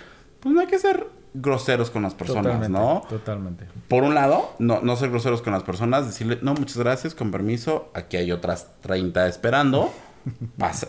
[0.41, 3.03] pues no hay que ser groseros con las personas, Totalmente, ¿no?
[3.09, 3.67] Totalmente.
[3.87, 7.31] Por un lado, no, no ser groseros con las personas, decirle, no, muchas gracias, con
[7.31, 9.91] permiso, aquí hay otras 30 esperando,
[10.57, 10.87] Pasa,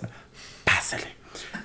[0.65, 1.07] pásale,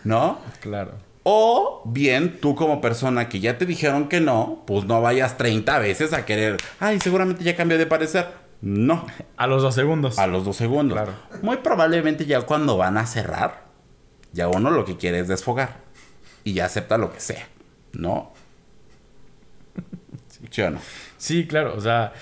[0.03, 0.39] ¿no?
[0.61, 0.93] Claro.
[1.23, 5.77] O bien, tú como persona que ya te dijeron que no, pues no vayas 30
[5.79, 8.47] veces a querer, ay, seguramente ya cambió de parecer.
[8.61, 9.05] No,
[9.35, 10.17] A los dos segundos.
[10.17, 10.97] a los dos segundos.
[10.97, 11.13] Claro.
[11.43, 13.65] Muy probablemente ya cuando van a cerrar,
[14.33, 15.81] ya uno lo que quiere es desfogar.
[16.43, 17.47] Y ya acepta lo que sea,
[17.93, 18.31] ¿no?
[20.49, 20.79] ¿Sí o no?
[21.17, 22.13] Sí, claro, o sea.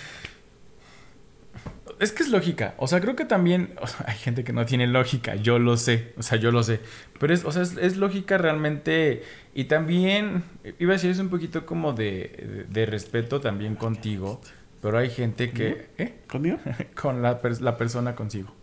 [1.99, 2.75] Es que es lógica.
[2.77, 5.35] O sea, creo que también o sea, hay gente que no tiene lógica.
[5.35, 6.13] Yo lo sé.
[6.17, 6.81] O sea, yo lo sé.
[7.19, 9.23] Pero es, o sea, es, es lógica realmente.
[9.53, 10.43] Y también,
[10.79, 14.41] iba a decir, es un poquito como de, de, de respeto también contigo.
[14.81, 15.87] Pero hay gente que.
[15.97, 16.13] ¿Eh?
[16.27, 16.57] ¿Conmigo?
[17.01, 18.53] Con la, la persona consigo.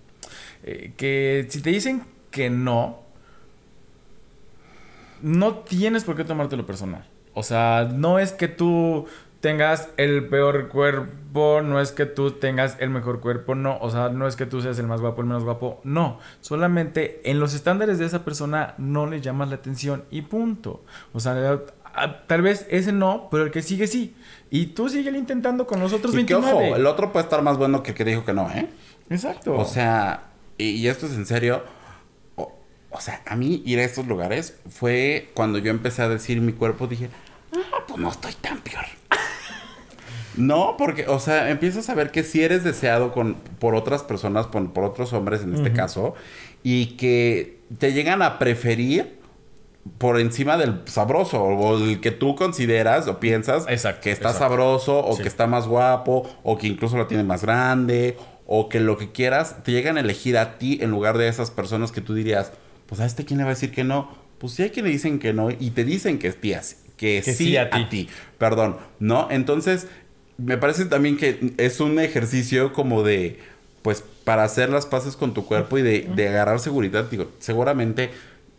[0.62, 3.02] Eh, que si te dicen que no,
[5.20, 7.04] no tienes por qué tomártelo personal.
[7.34, 9.06] O sea, no es que tú
[9.42, 13.76] tengas el peor cuerpo, no es que tú tengas el mejor cuerpo, no.
[13.80, 16.18] O sea, no es que tú seas el más guapo, el menos guapo, no.
[16.40, 20.84] Solamente en los estándares de esa persona no le llamas la atención y punto.
[21.12, 21.58] O sea,
[21.94, 24.14] a- tal vez ese no, pero el que sigue sí.
[24.48, 26.68] Y tú sigue intentando con los otros Y que 29.
[26.68, 28.68] ojo, el otro puede estar más bueno que el que dijo que no, ¿eh?
[29.10, 29.56] Exacto.
[29.58, 31.64] O sea, y, y esto es en serio.
[32.36, 32.52] O,
[32.90, 36.52] o sea, a mí ir a estos lugares fue cuando yo empecé a decir mi
[36.52, 37.10] cuerpo, dije,
[37.54, 38.84] ah, pues no estoy tan peor.
[40.36, 44.46] No, porque, o sea, empiezas a ver que si eres deseado con, por otras personas,
[44.46, 46.14] por, por otros hombres en este caso,
[46.62, 49.20] y que te llegan a preferir
[49.98, 54.48] por encima del sabroso, o el que tú consideras o piensas Exacto, que está exacto.
[54.48, 55.22] sabroso, o Sí.
[55.22, 58.16] que está más guapo, o que incluso lo tiene más grande,
[58.46, 61.50] o que lo que quieras, te llegan a elegir a ti en lugar de esas
[61.50, 62.52] personas que tú dirías,
[62.86, 64.08] pues a este quién le va a decir que no.
[64.38, 66.38] Pues sí hay quien le dicen que no y te dicen que, sí,
[66.96, 68.08] que, Que sí, sí a ti.
[68.38, 69.28] Perdón, ¿no?
[69.30, 69.86] Entonces,
[70.38, 73.40] me parece también que es un ejercicio como de,
[73.82, 77.04] pues, para hacer las paces con tu cuerpo y de, de agarrar seguridad.
[77.10, 78.10] Digo, seguramente,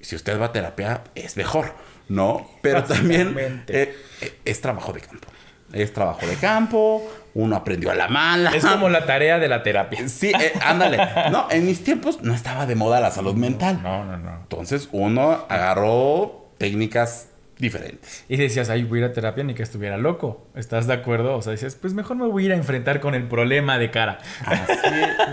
[0.04, 1.74] si usted va a terapia, es mejor,
[2.10, 2.50] ¿no?
[2.62, 5.28] Pero también eh, eh, es trabajo de campo.
[5.72, 7.02] Es trabajo de campo,
[7.34, 8.52] uno aprendió a la mala.
[8.52, 10.02] Es como la tarea de la terapia.
[10.08, 10.98] Sí, eh, ándale.
[11.32, 13.82] No, en mis tiempos no estaba de moda la salud mental.
[13.82, 14.36] No, no, no.
[14.42, 18.26] Entonces uno agarró técnicas diferentes.
[18.30, 20.48] Y decías, ay, voy a ir a terapia ni que estuviera loco.
[20.56, 21.36] ¿Estás de acuerdo?
[21.38, 23.92] O sea, dices, pues mejor me voy a ir a enfrentar con el problema de
[23.92, 24.18] cara.
[24.46, 24.74] Así,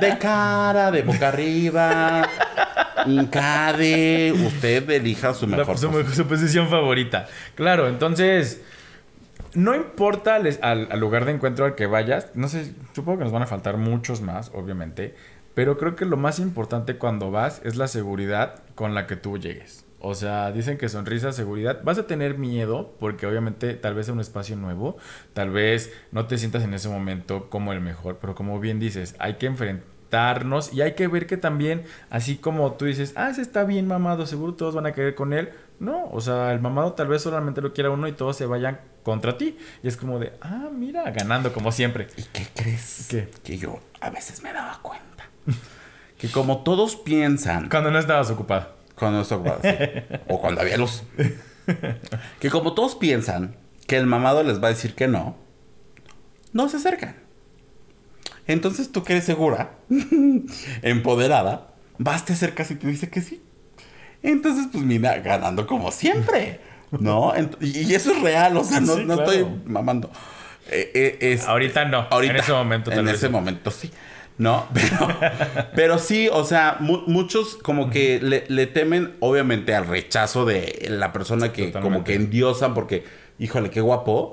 [0.00, 2.28] de cara, de boca arriba,
[3.06, 6.14] hincade, usted elija su La- mejor su, posición.
[6.14, 7.26] su posición favorita.
[7.54, 8.60] Claro, entonces,
[9.54, 13.42] no importa al lugar de encuentro al que vayas, no sé, supongo que nos van
[13.42, 15.14] a faltar muchos más, obviamente,
[15.54, 19.38] pero creo que lo más importante cuando vas es la seguridad con la que tú
[19.38, 19.84] llegues.
[20.00, 21.80] O sea, dicen que sonrisa, seguridad.
[21.84, 24.96] Vas a tener miedo porque obviamente tal vez es un espacio nuevo,
[25.34, 29.14] tal vez no te sientas en ese momento como el mejor, pero como bien dices,
[29.18, 33.42] hay que enfrentarnos y hay que ver que también, así como tú dices, ah, ese
[33.42, 35.50] está bien mamado, seguro todos van a querer con él.
[35.78, 38.80] No, o sea, el mamado tal vez solamente lo quiera uno y todos se vayan
[39.02, 39.58] contra ti.
[39.82, 42.08] Y es como de, ah, mira, ganando como siempre.
[42.16, 43.06] ¿Y qué crees?
[43.08, 43.28] ¿Qué?
[43.44, 45.28] Que yo a veces me daba cuenta.
[46.18, 48.79] que como todos piensan Cuando no estabas ocupado.
[49.00, 49.68] Cuando no está ocupado, sí.
[50.28, 51.02] O cuando había luz.
[52.40, 53.56] que como todos piensan
[53.88, 55.36] que el mamado les va a decir que no,
[56.52, 57.16] no se acercan.
[58.46, 59.72] Entonces tú que eres segura,
[60.82, 63.42] empoderada, vas, te acercas y te dice que sí.
[64.22, 66.60] Entonces, pues mira, ganando como siempre.
[66.90, 67.32] ¿No?
[67.34, 69.30] Ent- y eso es real, o sea, no, Sí, no claro.
[69.32, 70.10] estoy mamando.
[70.70, 73.90] Eh, eh, es- Ahorita no, en ese momento En ese momento sí.
[74.38, 74.66] ¿No?
[74.74, 75.18] Pero,
[75.74, 80.86] pero sí, o sea, mu- muchos como que le, le temen, obviamente, al rechazo de
[80.88, 83.04] la persona que como que endiosan porque,
[83.38, 84.32] híjole, qué guapo.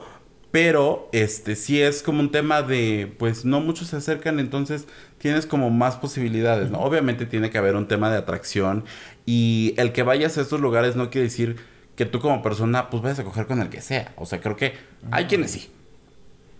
[0.49, 4.87] Pero, este, sí es como un tema de, pues, no muchos se acercan, entonces
[5.17, 6.79] tienes como más posibilidades, ¿no?
[6.79, 8.85] Obviamente tiene que haber un tema de atracción
[9.25, 11.57] y el que vayas a estos lugares no quiere decir
[11.97, 14.13] que tú como persona, pues, vayas a coger con el que sea.
[14.15, 14.73] O sea, creo que
[15.11, 15.69] hay quienes sí.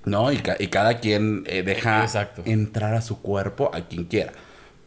[0.08, 0.32] ¿No?
[0.32, 2.41] Y, ca- y cada quien eh, deja Exacto.
[2.45, 4.34] entrar a su cuerpo a quien quiera.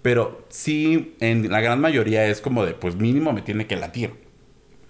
[0.03, 4.15] Pero sí, en la gran mayoría es como de, pues mínimo me tiene que latir,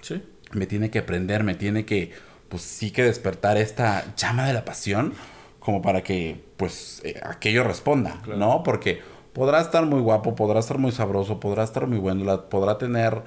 [0.03, 0.23] Sí.
[0.53, 2.13] me tiene que prender, me tiene que,
[2.49, 5.13] pues sí que despertar esta llama de la pasión
[5.59, 8.63] como para que, pues, eh, aquello responda, ¿no?
[8.63, 9.01] Porque
[9.33, 13.23] podrá estar muy guapo, podrá estar muy sabroso, podrá estar muy bueno, podrá tener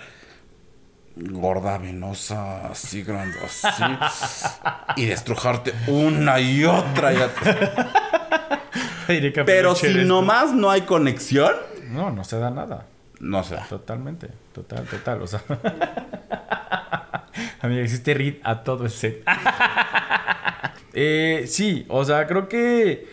[1.16, 3.84] gorda, venosa, así grande, así,
[4.95, 7.14] y destrujarte una y otra
[9.09, 9.99] y Pero si esto.
[10.05, 11.51] nomás no hay conexión,
[11.89, 12.86] No, no se da nada.
[13.20, 13.66] no se da.
[13.68, 14.30] Totalmente.
[14.53, 15.22] Total, total.
[15.22, 15.41] O sea.
[17.61, 19.24] Amiga, hiciste read a todo el set.
[20.95, 23.07] Eh, sí, o sea, creo que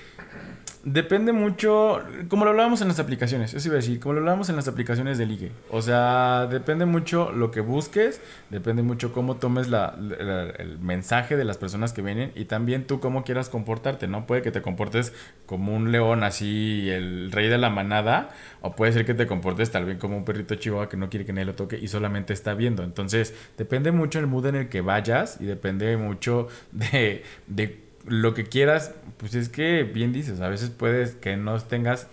[0.82, 4.48] depende mucho, como lo hablábamos en las aplicaciones, eso iba a decir, como lo hablábamos
[4.48, 5.52] en las aplicaciones de ligue.
[5.70, 11.36] O sea, depende mucho lo que busques, depende mucho cómo tomes la, la- el mensaje
[11.36, 14.26] de las personas que vienen y también tú cómo quieras comportarte, ¿no?
[14.26, 15.12] Puede que te comportes
[15.46, 18.30] como un león así, el rey de la manada,
[18.62, 21.26] o puede ser que te comportes tal vez como un perrito chihuahua que no quiere
[21.26, 22.82] que nadie lo toque y solamente está viendo.
[22.84, 28.34] Entonces, depende mucho el mood en el que vayas y depende mucho de, de lo
[28.34, 32.08] que quieras, pues es que bien dices, a veces puedes que no tengas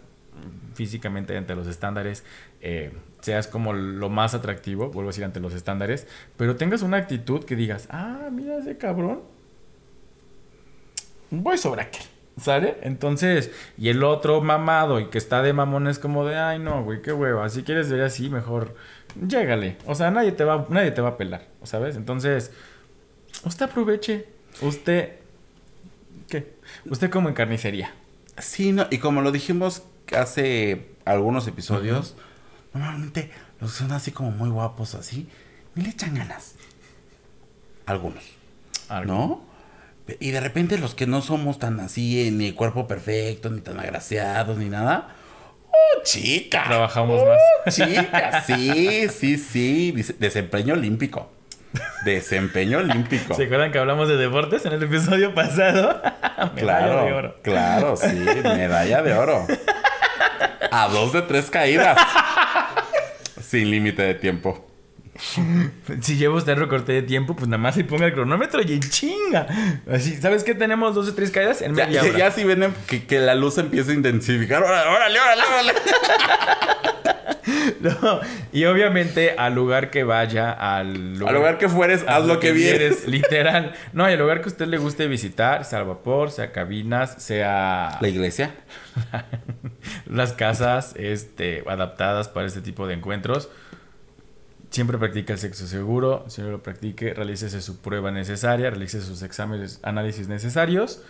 [0.76, 2.24] físicamente ante los estándares,
[2.62, 2.92] eh,
[3.22, 6.06] seas como lo más atractivo, vuelvo a decir ante los estándares,
[6.38, 9.22] pero tengas una actitud que digas, ah, mira ese cabrón,
[11.32, 12.04] voy sobre aquel.
[12.40, 12.78] ¿Sale?
[12.84, 16.84] Entonces, y el otro mamado y que está de mamón es como de, ay no,
[16.84, 18.76] güey, qué hueva, si quieres ver así, mejor
[19.20, 19.78] llégale.
[19.88, 21.96] O sea, nadie te va, nadie te va a pelar, ¿sabes?
[21.96, 22.52] Entonces,
[23.44, 24.28] usted aproveche,
[24.62, 25.27] usted.
[26.86, 27.94] Usted como en carnicería.
[28.38, 29.84] Sí, no, y como lo dijimos
[30.16, 32.16] hace algunos episodios,
[32.74, 35.28] normalmente los que son así como muy guapos así,
[35.76, 36.56] ni le echan ganas.
[37.86, 38.24] Algunos.
[38.90, 39.14] Algo.
[39.14, 39.48] ¿No?
[40.20, 43.80] Y de repente los que no somos tan así, eh, ni cuerpo perfecto, ni tan
[43.80, 45.16] agraciados, ni nada.
[45.70, 46.64] ¡Oh, chica!
[46.66, 47.28] Trabajamos ¡Oh,
[47.66, 47.76] más.
[47.76, 48.42] chica!
[48.46, 49.92] Sí, sí, sí.
[50.20, 51.30] Desempeño olímpico.
[52.06, 53.34] Desempeño olímpico.
[53.36, 56.02] ¿Se acuerdan que hablamos de deportes en el episodio pasado?
[56.56, 57.36] Medalla Claro, de oro.
[57.42, 58.08] claro, sí,
[58.44, 59.46] medalla de oro.
[60.72, 61.98] A dos de tres caídas.
[63.42, 64.64] Sin límite de tiempo.
[66.02, 68.82] Si lleva usted recorte de tiempo, pues nada más se ponga el cronómetro y en
[68.82, 69.48] chinga.
[69.92, 70.54] Así, ¿sabes qué?
[70.54, 72.20] Tenemos dos o tres caídas en Ya, media ya, hora.
[72.20, 74.62] ya si ven que, que la luz empieza a intensificar.
[74.62, 75.42] ¡Órale, órale, órale!
[75.44, 75.74] órale!
[77.82, 78.20] No,
[78.52, 82.52] y obviamente al lugar que vaya, al lugar, Al lugar que fueres, haz lo que
[82.52, 83.08] vieres.
[83.08, 83.74] Literal.
[83.94, 87.22] No, y al lugar que a usted le guste visitar, sea al vapor, sea cabinas,
[87.22, 88.56] sea La iglesia.
[90.06, 93.50] las casas este, adaptadas para este tipo de encuentros.
[94.70, 99.80] Siempre practica el sexo seguro, siempre lo practique, realícese su prueba necesaria, realice sus exámenes,
[99.82, 101.02] análisis necesarios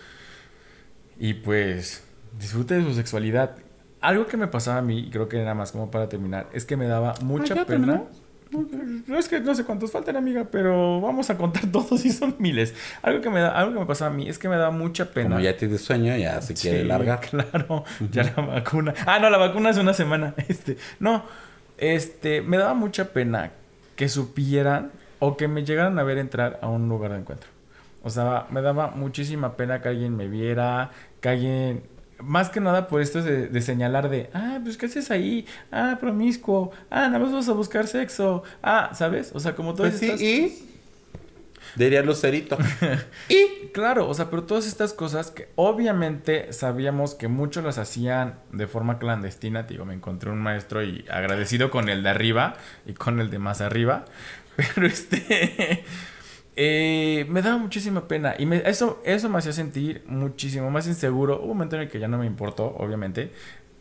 [1.20, 2.04] y pues
[2.40, 3.58] disfrute de su sexualidad.
[4.02, 6.66] Algo que me pasaba a mí, y creo que nada más como para terminar, es
[6.66, 8.04] que me daba mucha ¿ya pena.
[9.08, 12.36] No es que no sé cuántos faltan, amiga, pero vamos a contar todos y son
[12.40, 12.74] miles.
[13.02, 15.12] Algo que me da, algo que me pasaba a mí es que me daba mucha
[15.12, 15.32] pena.
[15.32, 17.20] Como ya tienes sueño, ya se quiere Sí, largar.
[17.22, 18.94] Claro, ya la vacuna.
[19.06, 20.34] Ah, no, la vacuna es una semana.
[20.48, 21.24] Este, no,
[21.78, 23.52] este, me daba mucha pena
[23.96, 27.50] que supieran o que me llegaran a ver entrar a un lugar de encuentro.
[28.04, 31.84] O sea, me daba muchísima pena que alguien me viera, que alguien...
[32.20, 35.46] Más que nada por esto de, de señalar de, ah, pues ¿qué haces ahí?
[35.72, 36.72] Ah, promiscuo.
[36.90, 38.44] Ah, nada más vas a buscar sexo.
[38.64, 39.32] Ah, ¿sabes?
[39.34, 40.22] O sea, como todas Pues sí, estas...
[40.22, 40.64] y.
[41.76, 42.58] Diría Lucerito.
[43.30, 43.68] y.
[43.74, 48.66] Claro, o sea, pero todas estas cosas que obviamente sabíamos que muchos las hacían de
[48.66, 49.64] forma clandestina.
[49.64, 52.56] Digo, me encontré un maestro y agradecido con el de arriba
[52.88, 54.06] y con el de más arriba.
[54.56, 55.84] Pero este.
[56.58, 58.36] Eh, me daba muchísima pena.
[58.38, 61.38] Y me- eso, eso me hacía sentir muchísimo más inseguro.
[61.38, 63.32] Hubo un momento en el que ya no me importó, obviamente.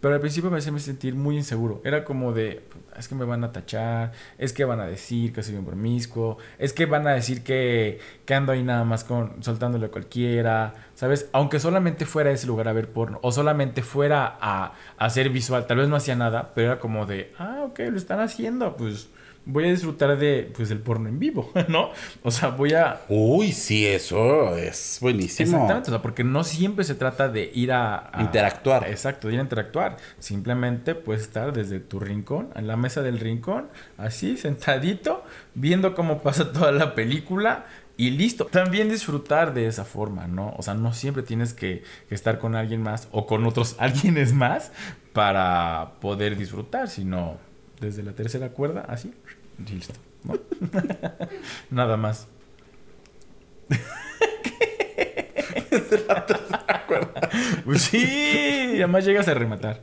[0.00, 1.80] Pero al principio me hacía sentir muy inseguro.
[1.84, 2.62] Era como de,
[2.98, 6.36] es que me van a tachar, es que van a decir que soy un promiscuo,
[6.58, 10.74] es que van a decir que, que ando ahí nada más con soltándole a cualquiera,
[10.94, 11.28] ¿sabes?
[11.32, 14.66] Aunque solamente fuera a ese lugar a ver porno, o solamente fuera a,
[14.98, 17.96] a hacer visual, tal vez no hacía nada, pero era como de, ah, ok, lo
[17.96, 19.08] están haciendo, pues
[19.46, 21.90] voy a disfrutar de, pues, el porno en vivo, ¿no?
[22.22, 25.46] O sea, voy a, Uy, sí, eso es buenísimo.
[25.48, 28.88] Exactamente, o sea, porque no siempre se trata de ir a, a- Interactuar.
[28.88, 29.96] Exacto, de ir a interactuar.
[30.18, 35.24] Simplemente puedes estar desde tu rincón, en la mesa del rincón, así, sentadito,
[35.54, 37.64] viendo cómo pasa toda la película
[37.96, 38.44] y listo.
[38.46, 40.52] También disfrutar de esa forma, ¿no?
[40.58, 44.32] O sea, no siempre tienes que, que estar con alguien más o con otros alguienes
[44.32, 44.72] más
[45.12, 47.38] para poder disfrutar, sino
[47.80, 49.12] desde la tercera cuerda, así,
[49.58, 50.38] y listo, ¿no?
[51.70, 52.28] Nada más.
[57.64, 59.82] Pues sí, y además llegas a rematar.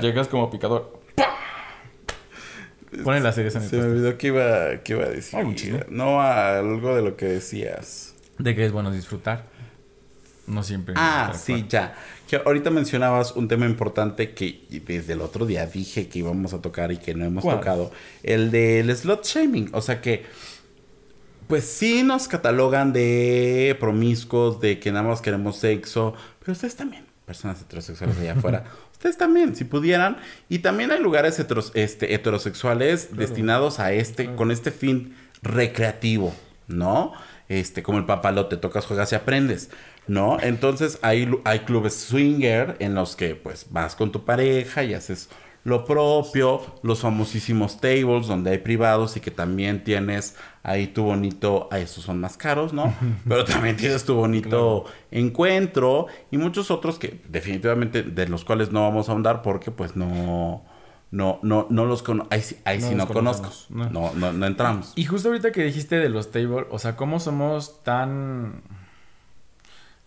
[0.00, 1.00] llegas como picador.
[1.14, 1.34] ¡Pah!
[3.02, 5.54] Pone la el Se me olvidó que iba, que iba a decir.
[5.54, 5.86] Chile.
[5.88, 8.14] No, algo de lo que decías.
[8.38, 9.46] De que es bueno disfrutar.
[10.46, 10.94] No siempre.
[10.96, 11.94] Ah, sí, ya.
[12.28, 16.60] Que ahorita mencionabas un tema importante que desde el otro día dije que íbamos a
[16.60, 17.58] tocar y que no hemos ¿Cuál?
[17.58, 17.90] tocado.
[18.22, 19.70] El del slot shaming.
[19.72, 20.24] O sea que,
[21.46, 26.14] pues sí nos catalogan de promiscuos, de que nada más queremos sexo.
[26.40, 28.64] Pero ustedes también, personas heterosexuales allá afuera.
[28.92, 30.16] Ustedes también, si pudieran.
[30.48, 36.34] Y también hay lugares heteros- este, heterosexuales destinados a este, con este fin recreativo,
[36.68, 37.12] ¿no?
[37.50, 39.68] Este, como el papalote, tocas, juegas y aprendes,
[40.06, 40.38] ¿no?
[40.40, 45.28] Entonces hay, hay clubes swinger en los que pues vas con tu pareja y haces
[45.64, 51.68] lo propio, los famosísimos tables donde hay privados y que también tienes ahí tu bonito,
[51.72, 52.94] ah, esos son más caros, ¿no?
[53.28, 58.82] Pero también tienes tu bonito encuentro y muchos otros que definitivamente de los cuales no
[58.82, 60.62] vamos a ahondar porque pues no
[61.10, 63.50] no no no los conozco, ahí sí, ahí No sí no conozco.
[63.70, 63.88] no.
[64.14, 64.92] no no entramos.
[64.96, 68.62] Y justo ahorita que dijiste de los tables, o sea, cómo somos tan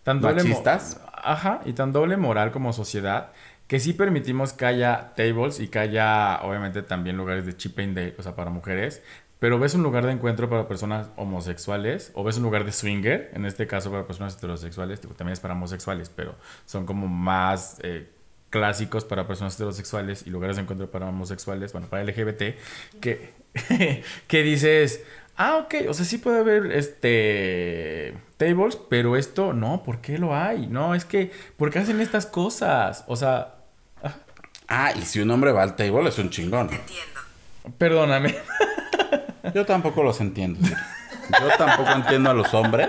[0.08, 1.00] tan doble Machistas.
[1.12, 3.32] Ajá, y tan doble moral como sociedad
[3.66, 7.94] que sí permitimos que haya tables y que haya, obviamente, también lugares de chip and
[7.94, 9.02] dale, o sea, para mujeres.
[9.38, 13.30] Pero ves un lugar de encuentro para personas homosexuales o ves un lugar de swinger,
[13.34, 16.34] en este caso para personas heterosexuales, también es para homosexuales, pero
[16.64, 18.08] son como más eh,
[18.50, 22.56] clásicos para personas heterosexuales y lugares de encuentro para homosexuales, bueno, para LGBT,
[23.00, 23.34] que,
[24.26, 25.04] que dices,
[25.36, 30.34] ah, ok, o sea, sí puede haber este tables, pero esto no, ¿por qué lo
[30.34, 30.66] hay?
[30.68, 33.04] No, es que, ¿por qué hacen estas cosas?
[33.06, 33.54] O sea,
[34.70, 36.68] Ah, y si un hombre va al table es un chingón.
[37.78, 38.34] perdóname.
[39.54, 40.60] Yo tampoco los entiendo.
[41.40, 42.88] Yo tampoco entiendo a los hombres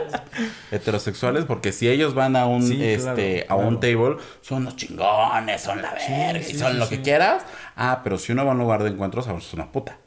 [0.71, 4.75] heterosexuales porque si ellos van a un Sí, este claro, a un table son los
[4.75, 6.97] chingones, son la verga sí, y son sí, lo sí.
[6.97, 7.43] que quieras.
[7.75, 9.97] Ah, pero si uno va a un lugar de encuentros, ahora es una puta.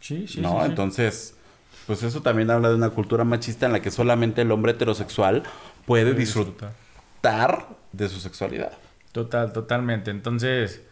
[0.00, 0.64] Sí, sí, ¿No?
[0.64, 1.34] Entonces,
[1.86, 5.42] pues eso también habla de una cultura machista en la que solamente el hombre heterosexual
[5.86, 8.72] puede disfrutar de su sexualidad.
[9.12, 10.10] Total, totalmente.
[10.10, 10.82] Entonces,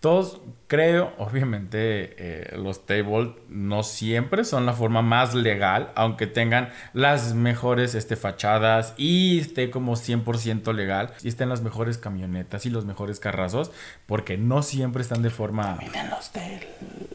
[0.00, 6.70] todos creo, obviamente, eh, los tables no siempre son la forma más legal, aunque tengan
[6.92, 12.70] las mejores este, fachadas y esté como 100% legal, y estén las mejores camionetas y
[12.70, 13.70] los mejores carrazos,
[14.06, 15.78] porque no siempre están de forma...
[15.80, 16.60] Miren los del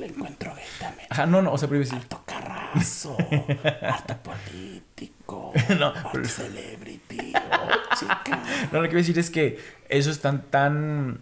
[0.02, 1.08] encuentro gay también.
[1.10, 3.18] Ajá, no, no, o sea, pero iba a decir- Harto carrazo,
[3.82, 8.44] harto político, No, harto celebrity, oh, chica.
[8.72, 9.60] No, lo que quiero decir es que
[9.90, 11.20] esos están tan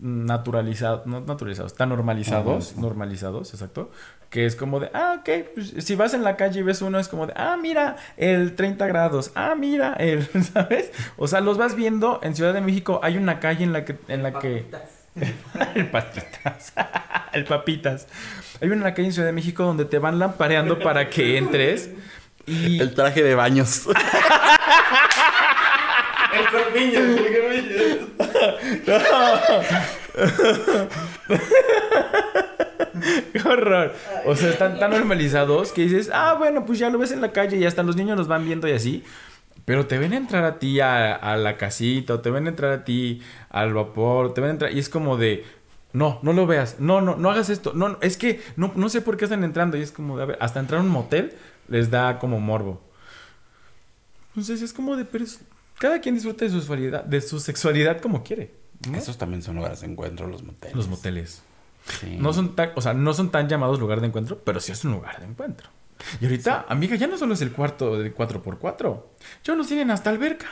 [0.00, 2.80] naturalizados, no naturalizados, tan normalizados, Ajá.
[2.80, 3.90] normalizados, exacto,
[4.30, 6.98] que es como de, ah, ok, pues si vas en la calle y ves uno,
[6.98, 10.92] es como de, ah, mira, el 30 grados, ah, mira, el, ¿sabes?
[11.16, 13.96] O sea, los vas viendo, en Ciudad de México hay una calle en la que,
[14.08, 14.66] en la que...
[15.74, 16.72] el papitas,
[17.32, 18.08] el papitas.
[18.60, 21.90] Hay una calle en Ciudad de México donde te van lampareando para que entres
[22.46, 22.80] y...
[22.80, 23.86] El traje de baños.
[26.34, 27.73] El corpiño, el corpiño.
[33.32, 33.92] Qué horror.
[34.26, 37.32] O sea, están tan normalizados que dices, ah, bueno, pues ya lo ves en la
[37.32, 39.04] calle y hasta los niños los van viendo y así.
[39.64, 43.22] Pero te ven entrar a ti a, la casita, o te ven entrar a ti
[43.48, 44.72] al vapor, te ven entrar.
[44.72, 45.44] Y es como de,
[45.92, 47.72] no, no lo veas, no, no, no hagas esto.
[47.74, 49.76] No, es que no, no sé por qué están entrando.
[49.76, 51.32] Y es como a ver, hasta entrar a un motel
[51.68, 52.80] les da como morbo.
[54.30, 55.24] Entonces es como de, pero
[55.78, 58.54] cada quien disfruta de su sexualidad, de su sexualidad como quiere.
[58.88, 58.96] ¿no?
[58.96, 60.76] Esos también son lugares de encuentro, los moteles.
[60.76, 61.42] Los moteles.
[62.00, 62.16] Sí.
[62.18, 64.84] No son tan, o sea, no son tan llamados lugar de encuentro, pero sí es
[64.84, 65.68] un lugar de encuentro.
[66.20, 69.02] Y ahorita, amiga, ya no solo es el cuarto de 4x4.
[69.44, 70.46] Ya nos tienen hasta alberca.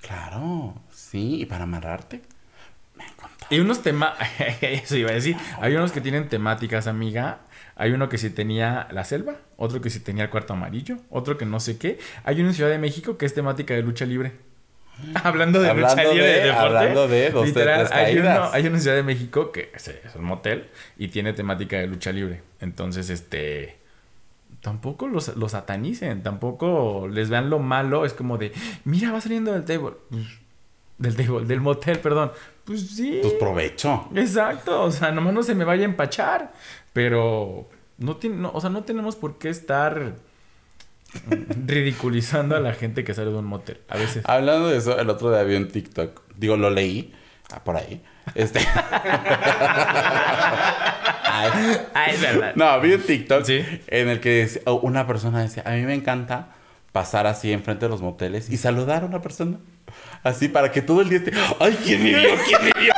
[0.00, 2.22] Claro, sí, y para amarrarte.
[2.96, 3.04] Me.
[3.50, 4.14] Y unos temas,
[4.60, 7.40] eso iba a decir, hay unos que tienen temáticas, amiga.
[7.78, 11.38] Hay uno que sí tenía la selva, otro que sí tenía el cuarto amarillo, otro
[11.38, 11.98] que no sé qué.
[12.24, 14.32] Hay uno en Ciudad de México que es temática de lucha libre.
[15.22, 16.66] Hablando de Hablando lucha libre de- de, deporte.
[16.76, 19.86] hablando de dos, literal, tres hay, uno, hay uno en Ciudad de México que es,
[19.88, 20.68] es un motel
[20.98, 22.42] y tiene temática de lucha libre.
[22.60, 23.78] Entonces, este.
[24.60, 28.04] Tampoco los, los satanicen, tampoco les vean lo malo.
[28.04, 28.52] Es como de,
[28.84, 29.94] mira, va saliendo del table.
[30.98, 32.32] Del table, del motel, perdón.
[32.68, 33.18] Pues sí.
[33.22, 34.08] Pues provecho.
[34.14, 36.52] Exacto, o sea, nomás no se me vaya a empachar.
[36.92, 37.66] Pero
[37.96, 40.12] no tiene, no, o sea, no tenemos por qué estar
[41.66, 43.80] ridiculizando a la gente que sale de un motel.
[43.88, 44.22] A veces.
[44.26, 46.20] Hablando de eso, el otro día vi un TikTok.
[46.36, 47.14] Digo, lo leí.
[47.52, 48.02] ah, por ahí.
[48.34, 48.60] Este.
[51.30, 51.50] Ay.
[51.94, 52.52] Ay, es verdad.
[52.56, 53.64] No, vi un TikTok Sí.
[53.86, 54.48] en el que
[54.82, 56.48] una persona decía, a mí me encanta
[56.98, 59.56] pasar así enfrente de los moteles y saludar a una persona.
[60.24, 61.30] Así para que todo el día esté,
[61.60, 62.30] ay, ¿quién me vio?
[62.44, 62.92] ¿Quién me vio?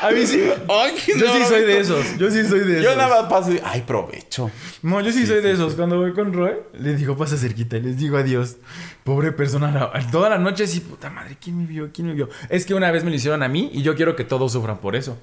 [0.00, 0.42] A mí sí.
[0.66, 2.16] Ay, ¿quién Yo me sí vio?" soy de esos.
[2.16, 2.84] Yo sí soy de esos.
[2.84, 4.50] Yo nada más paso y, ay, provecho.
[4.80, 5.74] No, yo sí, soy de esos.
[5.74, 8.56] Cuando voy con Roy, le digo, pasa cerquita y les digo adiós.
[9.04, 11.90] Pobre persona, toda la noche así, puta madre, ¿quién me vio?
[11.92, 12.30] ¿Quién me vio?
[12.48, 14.78] Es que una vez me lo hicieron a mí y yo quiero que todos sufran
[14.78, 15.18] por eso.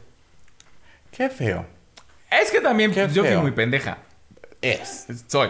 [1.09, 1.65] Qué feo.
[2.29, 3.97] Es que también Qué yo fui muy pendeja.
[4.61, 5.07] Es.
[5.25, 5.49] Soy.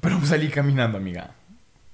[0.00, 1.34] Pero salí caminando, amiga.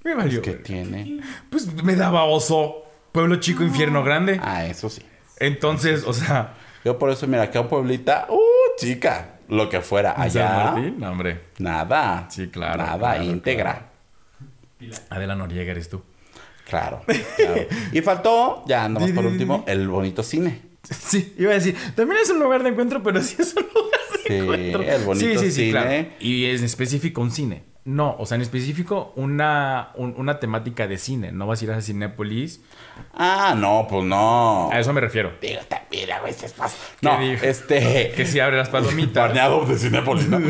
[0.05, 0.41] Me valió.
[0.41, 0.63] que verga.
[0.63, 1.19] tiene.
[1.49, 2.83] Pues me daba oso.
[3.11, 4.39] Pueblo chico, infierno grande.
[4.41, 5.01] Ah, eso sí.
[5.39, 6.53] Entonces, o sea.
[6.85, 8.39] Yo por eso, mira, acá en Pueblita, uh,
[8.77, 10.13] chica, lo que fuera.
[10.13, 11.41] San Allá, Martín, no, hombre.
[11.57, 12.27] nada.
[12.29, 13.89] Sí, claro, Nada, claro, íntegra.
[15.09, 16.03] Adela Noriega eres tú.
[16.69, 17.01] Claro,
[17.37, 17.67] claro.
[17.91, 20.61] Y faltó, ya nomás por último, el bonito cine.
[20.83, 23.99] Sí, iba a decir, también es un lugar de encuentro, pero sí es un lugar
[24.13, 24.81] de Sí, encuentro.
[24.83, 25.71] el bonito sí, sí, sí, cine.
[25.71, 26.07] claro.
[26.19, 27.63] Y es en específico un cine.
[27.85, 31.31] No, o sea, en específico una, un- una temática de cine.
[31.31, 32.61] No vas a ir a Cinépolis.
[33.13, 34.71] Ah, no, pues no.
[34.71, 35.33] A eso me refiero.
[35.39, 36.79] Digo, también, güey, este es fácil.
[37.03, 38.11] No, este.
[38.15, 39.25] Que si abre las palomitas.
[39.27, 40.39] Barneado de Cinépolis, ¿no?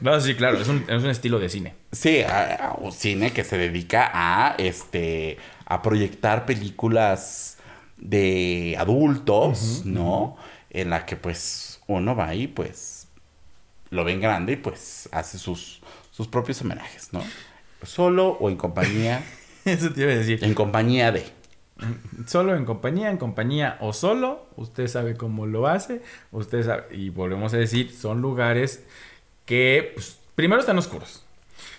[0.00, 1.74] No, sí, claro, es un, es un estilo de cine.
[1.92, 7.58] Sí, a- a un cine que se dedica a este a proyectar películas
[7.96, 10.36] de adultos, ¿no?
[10.70, 12.99] En la que pues uno va y pues
[13.90, 15.80] lo ve en grande y pues hace sus,
[16.10, 17.22] sus propios homenajes, ¿no?
[17.82, 19.22] Solo o en compañía,
[19.64, 20.42] Eso te iba a decir.
[20.42, 21.26] en compañía de.
[22.26, 24.46] Solo en compañía, en compañía o solo.
[24.56, 26.02] Usted sabe cómo lo hace.
[26.30, 26.84] Usted sabe.
[26.92, 28.84] Y volvemos a decir, son lugares
[29.46, 31.24] que, pues, primero están oscuros.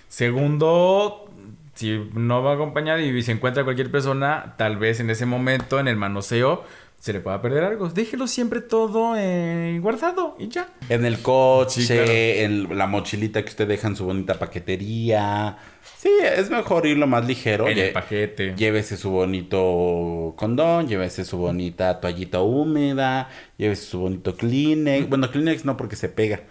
[0.10, 1.30] Segundo,
[1.76, 5.88] si no va acompañado y se encuentra cualquier persona, tal vez en ese momento, en
[5.88, 6.66] el manoseo,
[7.02, 7.90] se le pueda perder algo.
[7.90, 10.70] Déjelo siempre todo eh, guardado y ya.
[10.88, 12.12] En el coche, Sí, claro.
[12.12, 15.58] en la mochilita que usted deja en su bonita paquetería.
[15.98, 17.68] Sí, es mejor ir lo más ligero.
[17.68, 18.54] en el paquete.
[18.56, 25.10] Llévese su bonito condón, llévese su bonita toallita húmeda, llévese su bonito Kleenex.
[25.10, 26.42] Bueno, Kleenex no porque se pega.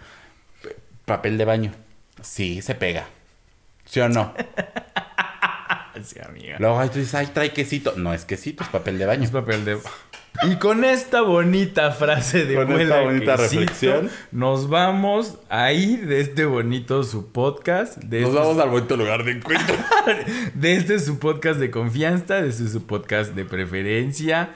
[1.05, 1.71] Papel de baño.
[2.21, 3.05] Sí, se pega.
[3.85, 4.33] ¿Sí o no?
[6.03, 6.55] Sí, amiga.
[6.59, 7.93] Luego tú dices, ay, trae quesito.
[7.95, 9.23] No es quesito, es papel de baño.
[9.23, 9.77] Es papel de...
[10.43, 14.09] Y con esta bonita frase de Con esta bonita reflexión.
[14.31, 18.97] nos vamos a ir de este bonito su podcast, de, Nos este, vamos al bonito
[18.97, 19.75] lugar de encuentro.
[20.55, 24.49] de este su podcast de confianza, de este su podcast de preferencia.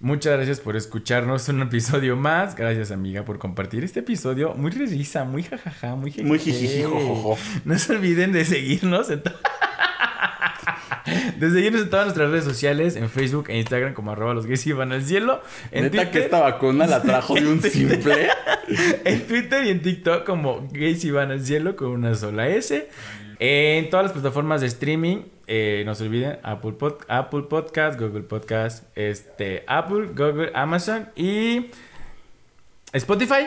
[0.00, 2.54] Muchas gracias por escucharnos un episodio más.
[2.54, 4.54] Gracias, amiga, por compartir este episodio.
[4.54, 6.24] Muy risa, muy jajaja, muy jeje.
[6.26, 6.38] Muy
[6.84, 7.36] jojojo.
[7.64, 9.32] No se olviden de seguirnos en to-
[11.36, 14.66] de seguirnos en todas nuestras redes sociales, en Facebook e Instagram como arroba los gays
[14.66, 15.40] y van al cielo.
[15.70, 18.28] En Neta que esta vacuna la trajo de un simple.
[19.04, 22.88] en Twitter y en TikTok como Gays y Van al Cielo con una sola S.
[23.40, 28.22] En todas las plataformas de streaming, eh, no se olviden, Apple, Pod- Apple Podcast, Google
[28.22, 31.66] Podcast, este, Apple, Google, Amazon y
[32.92, 33.46] Spotify.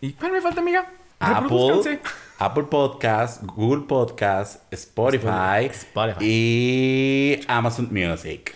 [0.00, 0.90] ¿Y cuál me falta, amiga?
[1.18, 1.98] Apple.
[2.44, 6.24] Apple Podcast, Google Podcast, Spotify, Spotify.
[6.24, 8.52] y Amazon Music.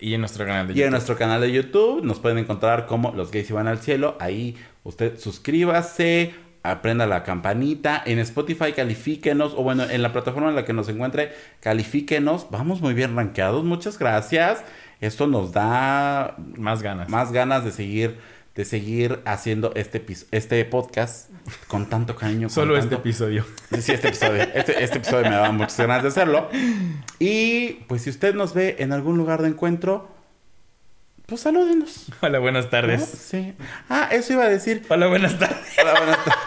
[0.00, 0.90] Y en nuestro canal de Y en YouTube.
[0.90, 4.16] nuestro canal de YouTube nos pueden encontrar como Los Gays Iban al Cielo.
[4.18, 6.34] Ahí usted suscríbase,
[6.64, 8.02] aprenda la campanita.
[8.04, 12.48] En Spotify califíquenos, o bueno, en la plataforma en la que nos encuentre, califíquenos.
[12.50, 14.64] Vamos muy bien rankeados, muchas gracias.
[15.00, 17.08] Esto nos da Más ganas.
[17.08, 18.18] más ganas de seguir
[18.54, 21.30] de seguir haciendo este este podcast
[21.68, 22.48] con tanto cariño.
[22.48, 23.44] con Solo este tanto- episodio.
[23.80, 24.42] Sí, este episodio.
[24.54, 26.48] Este, este episodio me daba muchas ganas de hacerlo.
[27.20, 30.08] Y pues si usted nos ve en algún lugar de encuentro,
[31.26, 32.06] pues salúdenos.
[32.20, 32.70] Hola, buenas ¿no?
[32.70, 33.04] tardes.
[33.04, 33.54] Sí.
[33.88, 34.84] Ah, eso iba a decir.
[34.88, 35.58] Hola, buenas tardes.
[35.80, 36.42] Hola, buenas tardes.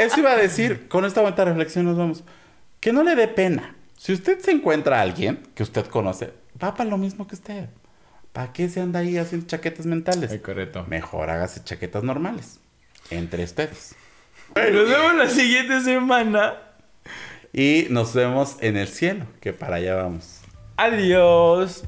[0.00, 2.24] Eso iba a decir, con esta bonita reflexión nos vamos.
[2.80, 3.76] Que no le dé pena.
[3.98, 7.68] Si usted se encuentra a alguien que usted conoce, va para lo mismo que usted.
[8.32, 10.30] ¿Para qué se anda ahí haciendo chaquetas mentales?
[10.30, 10.84] Ay, correcto.
[10.88, 12.60] Mejor hágase chaquetas normales.
[13.10, 13.96] Entre ustedes.
[14.54, 16.54] Nos vemos la siguiente semana.
[17.52, 20.40] Y nos vemos en el cielo, que para allá vamos.
[20.76, 21.82] Adiós.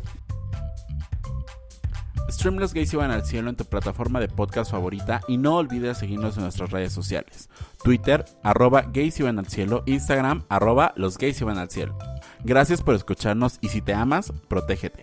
[2.28, 5.98] Stream Los Gays Iban al Cielo en tu plataforma de podcast favorita y no olvides
[5.98, 7.48] seguirnos en nuestras redes sociales.
[7.84, 11.96] Twitter, arroba Gays Iban al Cielo, Instagram, arroba Los Gays Iban al Cielo.
[12.42, 15.02] Gracias por escucharnos y si te amas, protégete.